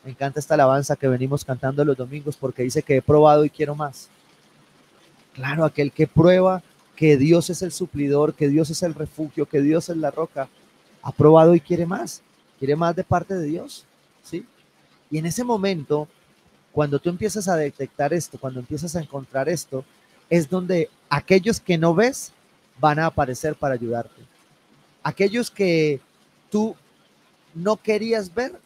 Me 0.03 0.11
encanta 0.11 0.39
esta 0.39 0.53
alabanza 0.53 0.95
que 0.95 1.07
venimos 1.07 1.43
cantando 1.43 1.83
los 1.83 1.97
domingos 1.97 2.37
porque 2.37 2.63
dice 2.63 2.81
que 2.81 2.97
he 2.97 3.01
probado 3.01 3.43
y 3.45 3.49
quiero 3.49 3.75
más. 3.75 4.09
Claro, 5.37 5.63
aquel 5.63 5.93
que 5.93 6.07
prueba 6.07 6.61
que 6.97 7.15
Dios 7.15 7.49
es 7.49 7.61
el 7.61 7.71
suplidor, 7.71 8.33
que 8.33 8.49
Dios 8.49 8.69
es 8.71 8.83
el 8.83 8.93
refugio, 8.93 9.45
que 9.45 9.61
Dios 9.61 9.87
es 9.87 9.95
la 9.95 10.11
roca, 10.11 10.49
ha 11.01 11.11
probado 11.13 11.55
y 11.55 11.61
quiere 11.61 11.85
más, 11.85 12.21
quiere 12.59 12.75
más 12.75 12.95
de 12.95 13.05
parte 13.05 13.35
de 13.35 13.45
Dios, 13.45 13.85
¿sí? 14.23 14.45
Y 15.09 15.19
en 15.19 15.27
ese 15.27 15.45
momento 15.45 16.09
cuando 16.77 16.99
tú 16.99 17.09
empiezas 17.09 17.47
a 17.47 17.55
detectar 17.55 18.13
esto, 18.13 18.37
cuando 18.39 18.59
empiezas 18.59 18.95
a 18.95 19.01
encontrar 19.01 19.49
esto, 19.49 19.83
es 20.29 20.47
donde 20.47 20.91
aquellos 21.09 21.59
que 21.59 21.75
no 21.75 21.95
ves 21.95 22.33
van 22.79 22.99
a 22.99 23.07
aparecer 23.07 23.55
para 23.55 23.73
ayudarte. 23.73 24.21
Aquellos 25.01 25.49
que 25.49 25.99
tú 26.51 26.75
no 27.55 27.77
querías 27.77 28.31
ver, 28.31 28.59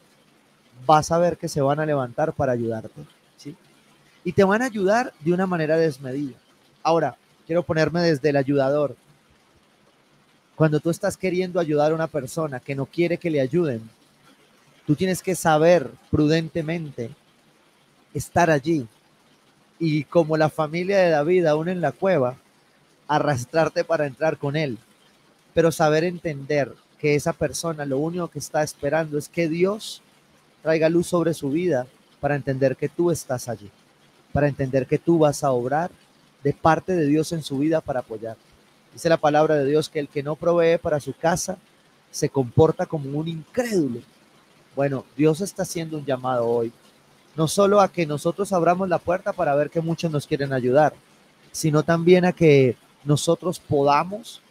vas 0.86 1.10
a 1.10 1.19
ver 1.19 1.38
que 1.38 1.47
se 1.47 1.62
van 1.62 1.79
a 1.79 1.86
levantar 1.86 2.34
para 2.34 2.51
ayudarte. 2.51 3.01
¿sí? 3.38 3.55
Y 4.25 4.34
te 4.34 4.43
van 4.43 4.62
a 4.62 4.65
ayudar 4.65 5.13
de 5.21 5.34
una 5.34 5.47
manera 5.47 5.77
desmedida. 5.77 6.36
Ahora, 6.83 7.15
quiero 7.45 7.63
ponerme 7.63 8.01
desde 8.01 8.29
el 8.29 8.37
ayudador. 8.37 8.95
Cuando 10.55 10.79
tú 10.79 10.89
estás 10.89 11.17
queriendo 11.17 11.59
ayudar 11.59 11.91
a 11.91 11.95
una 11.95 12.07
persona 12.07 12.59
que 12.59 12.75
no 12.75 12.85
quiere 12.85 13.17
que 13.17 13.29
le 13.29 13.41
ayuden, 13.41 13.89
tú 14.85 14.95
tienes 14.95 15.21
que 15.21 15.35
saber 15.35 15.89
prudentemente 16.09 17.11
estar 18.13 18.49
allí. 18.49 18.87
Y 19.79 20.03
como 20.03 20.37
la 20.37 20.49
familia 20.49 20.99
de 20.99 21.09
David 21.09 21.45
aún 21.45 21.69
en 21.69 21.81
la 21.81 21.91
cueva, 21.91 22.37
arrastrarte 23.07 23.83
para 23.83 24.05
entrar 24.05 24.37
con 24.37 24.55
él. 24.55 24.77
Pero 25.53 25.71
saber 25.71 26.03
entender 26.03 26.73
que 26.99 27.15
esa 27.15 27.33
persona 27.33 27.85
lo 27.85 27.97
único 27.97 28.27
que 28.27 28.39
está 28.39 28.63
esperando 28.63 29.17
es 29.17 29.27
que 29.27 29.49
Dios 29.49 30.01
traiga 30.61 30.87
luz 30.89 31.07
sobre 31.07 31.33
su 31.33 31.49
vida 31.49 31.87
para 32.19 32.35
entender 32.35 32.77
que 32.77 32.87
tú 32.87 33.11
estás 33.11 33.49
allí, 33.49 33.69
para 34.31 34.47
entender 34.47 34.85
que 34.85 34.99
tú 34.99 35.17
vas 35.17 35.43
a 35.43 35.51
obrar 35.51 35.89
de 36.43 36.54
parte 36.54 36.93
de 36.93 37.06
Dios 37.06 37.32
en 37.32 37.43
su 37.43 37.58
vida 37.58 37.82
para 37.82 38.01
apoyar. 38.01 38.38
Dice 38.93 39.10
la 39.10 39.17
palabra 39.17 39.56
de 39.56 39.65
Dios 39.65 39.89
que 39.89 39.99
el 39.99 40.08
que 40.08 40.23
no 40.23 40.36
provee 40.36 40.77
para 40.77 40.99
su 40.99 41.13
casa 41.13 41.58
se 42.10 42.30
comporta 42.30 42.86
como 42.86 43.17
un 43.17 43.27
incrédulo. 43.27 44.01
Bueno, 44.75 45.06
Dios 45.15 45.41
está 45.41 45.63
haciendo 45.63 45.97
un 45.97 46.06
llamado 46.06 46.47
hoy, 46.47 46.71
no 47.36 47.47
solo 47.47 47.80
a 47.80 47.91
que 47.91 48.06
nosotros 48.06 48.51
abramos 48.54 48.89
la 48.89 48.99
puerta 48.99 49.34
para 49.34 49.56
ver 49.56 49.69
que 49.69 49.82
muchos 49.82 50.12
nos 50.12 50.27
quieren 50.27 50.54
ayudar, 50.54 50.93
sino 51.51 51.84
también 51.84 52.25
a 52.25 52.34
que 52.34 52.75
nosotros 53.04 53.60
podamos 53.60 54.41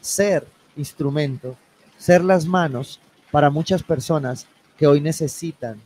ser 0.00 0.46
instrumento 0.76 1.56
ser 1.98 2.24
las 2.24 2.46
manos 2.46 3.00
para 3.30 3.50
muchas 3.50 3.82
personas 3.82 4.46
que 4.78 4.86
hoy 4.86 5.00
necesitan 5.00 5.80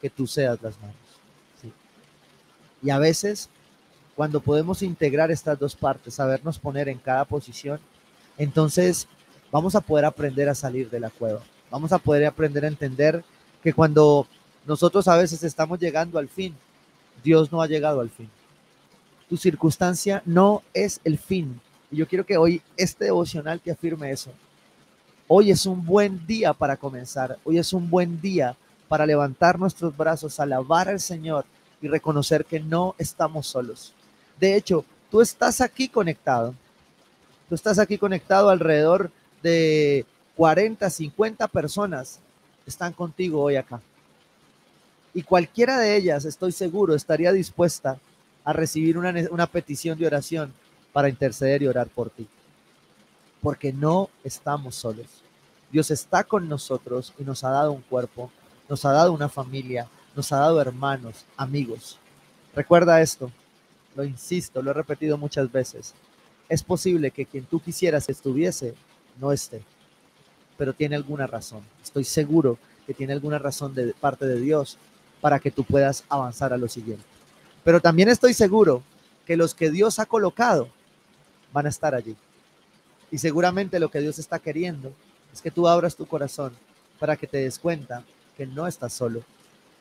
que 0.00 0.10
tú 0.10 0.26
seas 0.26 0.62
las 0.62 0.78
manos. 0.78 0.96
Y 2.82 2.90
a 2.90 2.98
veces, 2.98 3.48
cuando 4.14 4.40
podemos 4.40 4.82
integrar 4.82 5.30
estas 5.30 5.58
dos 5.58 5.74
partes, 5.74 6.14
sabernos 6.14 6.58
poner 6.58 6.88
en 6.88 6.98
cada 6.98 7.24
posición, 7.24 7.80
entonces 8.38 9.08
vamos 9.50 9.74
a 9.74 9.80
poder 9.80 10.04
aprender 10.04 10.48
a 10.48 10.54
salir 10.54 10.88
de 10.90 11.00
la 11.00 11.10
cueva. 11.10 11.40
Vamos 11.70 11.92
a 11.92 11.98
poder 11.98 12.26
aprender 12.26 12.64
a 12.64 12.68
entender 12.68 13.24
que 13.62 13.72
cuando 13.72 14.26
nosotros 14.66 15.08
a 15.08 15.16
veces 15.16 15.42
estamos 15.42 15.78
llegando 15.78 16.18
al 16.18 16.28
fin, 16.28 16.54
Dios 17.22 17.50
no 17.50 17.60
ha 17.60 17.66
llegado 17.66 18.00
al 18.00 18.10
fin. 18.10 18.30
Tu 19.28 19.36
circunstancia 19.36 20.22
no 20.24 20.62
es 20.72 21.00
el 21.04 21.18
fin. 21.18 21.60
Y 21.90 21.96
yo 21.96 22.06
quiero 22.06 22.24
que 22.24 22.36
hoy 22.36 22.62
este 22.76 23.06
devocional 23.06 23.60
te 23.60 23.70
afirme 23.70 24.10
eso. 24.10 24.30
Hoy 25.26 25.50
es 25.50 25.66
un 25.66 25.84
buen 25.84 26.26
día 26.26 26.52
para 26.52 26.76
comenzar. 26.76 27.38
Hoy 27.44 27.58
es 27.58 27.72
un 27.72 27.88
buen 27.88 28.20
día 28.20 28.56
para 28.88 29.06
levantar 29.06 29.58
nuestros 29.58 29.96
brazos, 29.96 30.38
alabar 30.38 30.88
al 30.88 31.00
Señor 31.00 31.46
y 31.80 31.88
reconocer 31.88 32.44
que 32.44 32.60
no 32.60 32.94
estamos 32.98 33.46
solos. 33.46 33.94
De 34.38 34.56
hecho, 34.56 34.84
tú 35.10 35.20
estás 35.20 35.60
aquí 35.60 35.88
conectado. 35.88 36.54
Tú 37.48 37.54
estás 37.54 37.78
aquí 37.78 37.98
conectado 37.98 38.50
alrededor 38.50 39.10
de 39.42 40.06
40, 40.36 40.88
50 40.88 41.48
personas 41.48 42.20
están 42.66 42.92
contigo 42.92 43.42
hoy 43.42 43.56
acá. 43.56 43.80
Y 45.12 45.22
cualquiera 45.22 45.78
de 45.78 45.96
ellas, 45.96 46.24
estoy 46.24 46.52
seguro, 46.52 46.94
estaría 46.94 47.32
dispuesta 47.32 47.98
a 48.42 48.52
recibir 48.52 48.98
una, 48.98 49.14
una 49.30 49.46
petición 49.46 49.98
de 49.98 50.06
oración 50.06 50.52
para 50.92 51.08
interceder 51.08 51.62
y 51.62 51.66
orar 51.66 51.88
por 51.88 52.10
ti 52.10 52.26
porque 53.44 53.74
no 53.74 54.08
estamos 54.24 54.74
solos. 54.74 55.06
Dios 55.70 55.90
está 55.90 56.24
con 56.24 56.48
nosotros 56.48 57.12
y 57.18 57.24
nos 57.24 57.44
ha 57.44 57.50
dado 57.50 57.72
un 57.72 57.82
cuerpo, 57.82 58.30
nos 58.70 58.86
ha 58.86 58.92
dado 58.92 59.12
una 59.12 59.28
familia, 59.28 59.86
nos 60.16 60.32
ha 60.32 60.38
dado 60.38 60.62
hermanos, 60.62 61.26
amigos. 61.36 61.98
Recuerda 62.56 63.02
esto, 63.02 63.30
lo 63.94 64.04
insisto, 64.04 64.62
lo 64.62 64.70
he 64.70 64.74
repetido 64.74 65.18
muchas 65.18 65.50
veces. 65.50 65.94
Es 66.48 66.62
posible 66.62 67.10
que 67.10 67.26
quien 67.26 67.44
tú 67.44 67.60
quisieras 67.60 68.08
estuviese 68.08 68.74
no 69.20 69.32
esté, 69.32 69.62
pero 70.58 70.74
tiene 70.74 70.96
alguna 70.96 71.26
razón. 71.26 71.62
Estoy 71.82 72.04
seguro 72.04 72.58
que 72.86 72.94
tiene 72.94 73.12
alguna 73.12 73.38
razón 73.38 73.74
de 73.74 73.94
parte 73.94 74.26
de 74.26 74.40
Dios 74.40 74.78
para 75.20 75.38
que 75.38 75.50
tú 75.50 75.64
puedas 75.64 76.04
avanzar 76.08 76.52
a 76.52 76.58
lo 76.58 76.68
siguiente. 76.68 77.04
Pero 77.62 77.80
también 77.80 78.08
estoy 78.08 78.34
seguro 78.34 78.82
que 79.26 79.36
los 79.36 79.54
que 79.54 79.70
Dios 79.70 79.98
ha 79.98 80.06
colocado 80.06 80.68
van 81.52 81.66
a 81.66 81.70
estar 81.70 81.94
allí. 81.94 82.16
Y 83.10 83.18
seguramente 83.18 83.78
lo 83.78 83.90
que 83.90 84.00
Dios 84.00 84.18
está 84.18 84.38
queriendo 84.38 84.92
es 85.32 85.40
que 85.40 85.50
tú 85.50 85.66
abras 85.66 85.96
tu 85.96 86.06
corazón 86.06 86.52
para 86.98 87.16
que 87.16 87.26
te 87.26 87.38
des 87.38 87.58
cuenta 87.58 88.04
que 88.36 88.46
no 88.46 88.66
estás 88.66 88.92
solo 88.92 89.22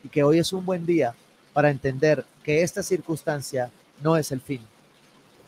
y 0.04 0.10
que 0.10 0.23
hoy 0.23 0.39
es 0.39 0.54
un 0.54 0.65
buen 0.65 0.86
día 0.86 1.15
para 1.52 1.69
entender 1.69 2.26
que 2.43 2.62
esta 2.62 2.84
circunstancia 2.84 3.71
no 4.04 4.18
es 4.18 4.32
el 4.32 4.42
fin. 4.42 4.62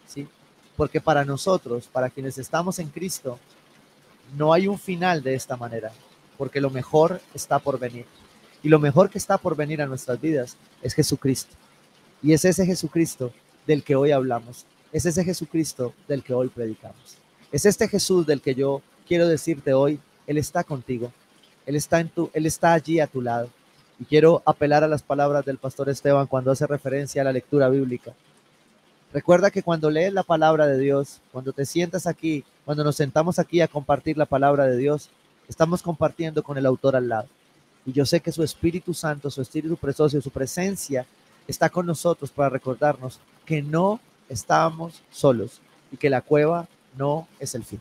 ¿Sí? 0.08 0.28
Porque 0.76 1.02
para 1.02 1.26
nosotros, 1.26 1.88
para 1.92 2.10
quienes 2.10 2.38
estamos 2.38 2.80
en 2.80 2.90
Cristo, 2.90 3.40
no 4.38 4.54
hay 4.54 4.68
un 4.68 4.80
final 4.80 5.22
de 5.22 5.36
esta 5.36 5.56
manera, 5.58 5.92
porque 6.38 6.62
lo 6.62 6.70
mejor 6.70 7.22
está 7.34 7.60
por 7.60 7.80
venir. 7.80 8.06
Y 8.64 8.70
lo 8.70 8.80
mejor 8.80 9.10
que 9.10 9.18
está 9.18 9.38
por 9.38 9.56
venir 9.56 9.82
a 9.82 9.86
nuestras 9.86 10.20
vidas 10.20 10.58
es 10.82 10.94
Jesucristo. 10.94 11.54
Y 12.24 12.34
es 12.34 12.46
ese 12.46 12.66
Jesucristo 12.66 13.32
del 13.68 13.84
que 13.84 13.96
hoy 13.96 14.12
hablamos. 14.12 14.66
Es 14.92 15.06
ese 15.06 15.24
Jesucristo 15.24 15.94
del 16.08 16.24
que 16.24 16.34
hoy 16.34 16.50
predicamos. 16.50 17.18
Es 17.52 17.66
este 17.66 17.88
Jesús 17.88 18.26
del 18.26 18.42
que 18.42 18.56
yo 18.56 18.82
quiero 19.08 19.28
decirte 19.28 19.74
hoy, 19.74 20.00
Él 20.26 20.38
está 20.38 20.64
contigo. 20.64 21.12
Él 21.66 21.76
está, 21.76 22.00
en 22.00 22.10
tu, 22.10 22.30
él 22.34 22.46
está 22.46 22.74
allí 22.74 23.00
a 23.00 23.08
tu 23.08 23.22
lado. 23.22 23.50
Y 24.00 24.06
quiero 24.06 24.44
apelar 24.46 24.84
a 24.84 24.88
las 24.88 25.02
palabras 25.02 25.46
del 25.46 25.58
pastor 25.58 25.90
Esteban 25.90 26.28
cuando 26.28 26.52
hace 26.52 26.68
referencia 26.68 27.22
a 27.22 27.26
la 27.26 27.32
lectura 27.32 27.70
bíblica. 27.70 28.14
Recuerda 29.16 29.50
que 29.50 29.64
cuando 29.64 29.90
lees 29.90 30.12
la 30.12 30.24
palabra 30.24 30.68
de 30.68 30.78
Dios, 30.78 31.22
cuando 31.32 31.54
te 31.54 31.66
sientas 31.66 32.06
aquí, 32.06 32.44
cuando 32.66 32.84
nos 32.84 32.98
sentamos 32.98 33.40
aquí 33.40 33.62
a 33.62 33.70
compartir 33.70 34.18
la 34.18 34.26
palabra 34.26 34.66
de 34.66 34.76
Dios, 34.76 35.10
estamos 35.48 35.82
compartiendo 35.82 36.44
con 36.44 36.58
el 36.58 36.66
autor 36.66 36.98
al 36.98 37.08
lado. 37.08 37.30
Y 37.86 37.94
yo 37.94 38.06
sé 38.06 38.20
que 38.20 38.34
su 38.34 38.44
Espíritu 38.44 38.94
Santo, 38.94 39.32
su 39.32 39.42
Espíritu 39.42 39.78
Precioso, 39.78 40.20
su 40.20 40.32
presencia 40.32 41.06
está 41.48 41.70
con 41.70 41.86
nosotros 41.86 42.30
para 42.30 42.50
recordarnos 42.50 43.22
que 43.46 43.62
no 43.62 44.02
estamos 44.28 45.02
solos 45.12 45.62
y 45.94 45.96
que 45.96 46.10
la 46.10 46.20
cueva 46.20 46.68
no 46.98 47.26
es 47.40 47.56
el 47.56 47.64
fin. 47.64 47.80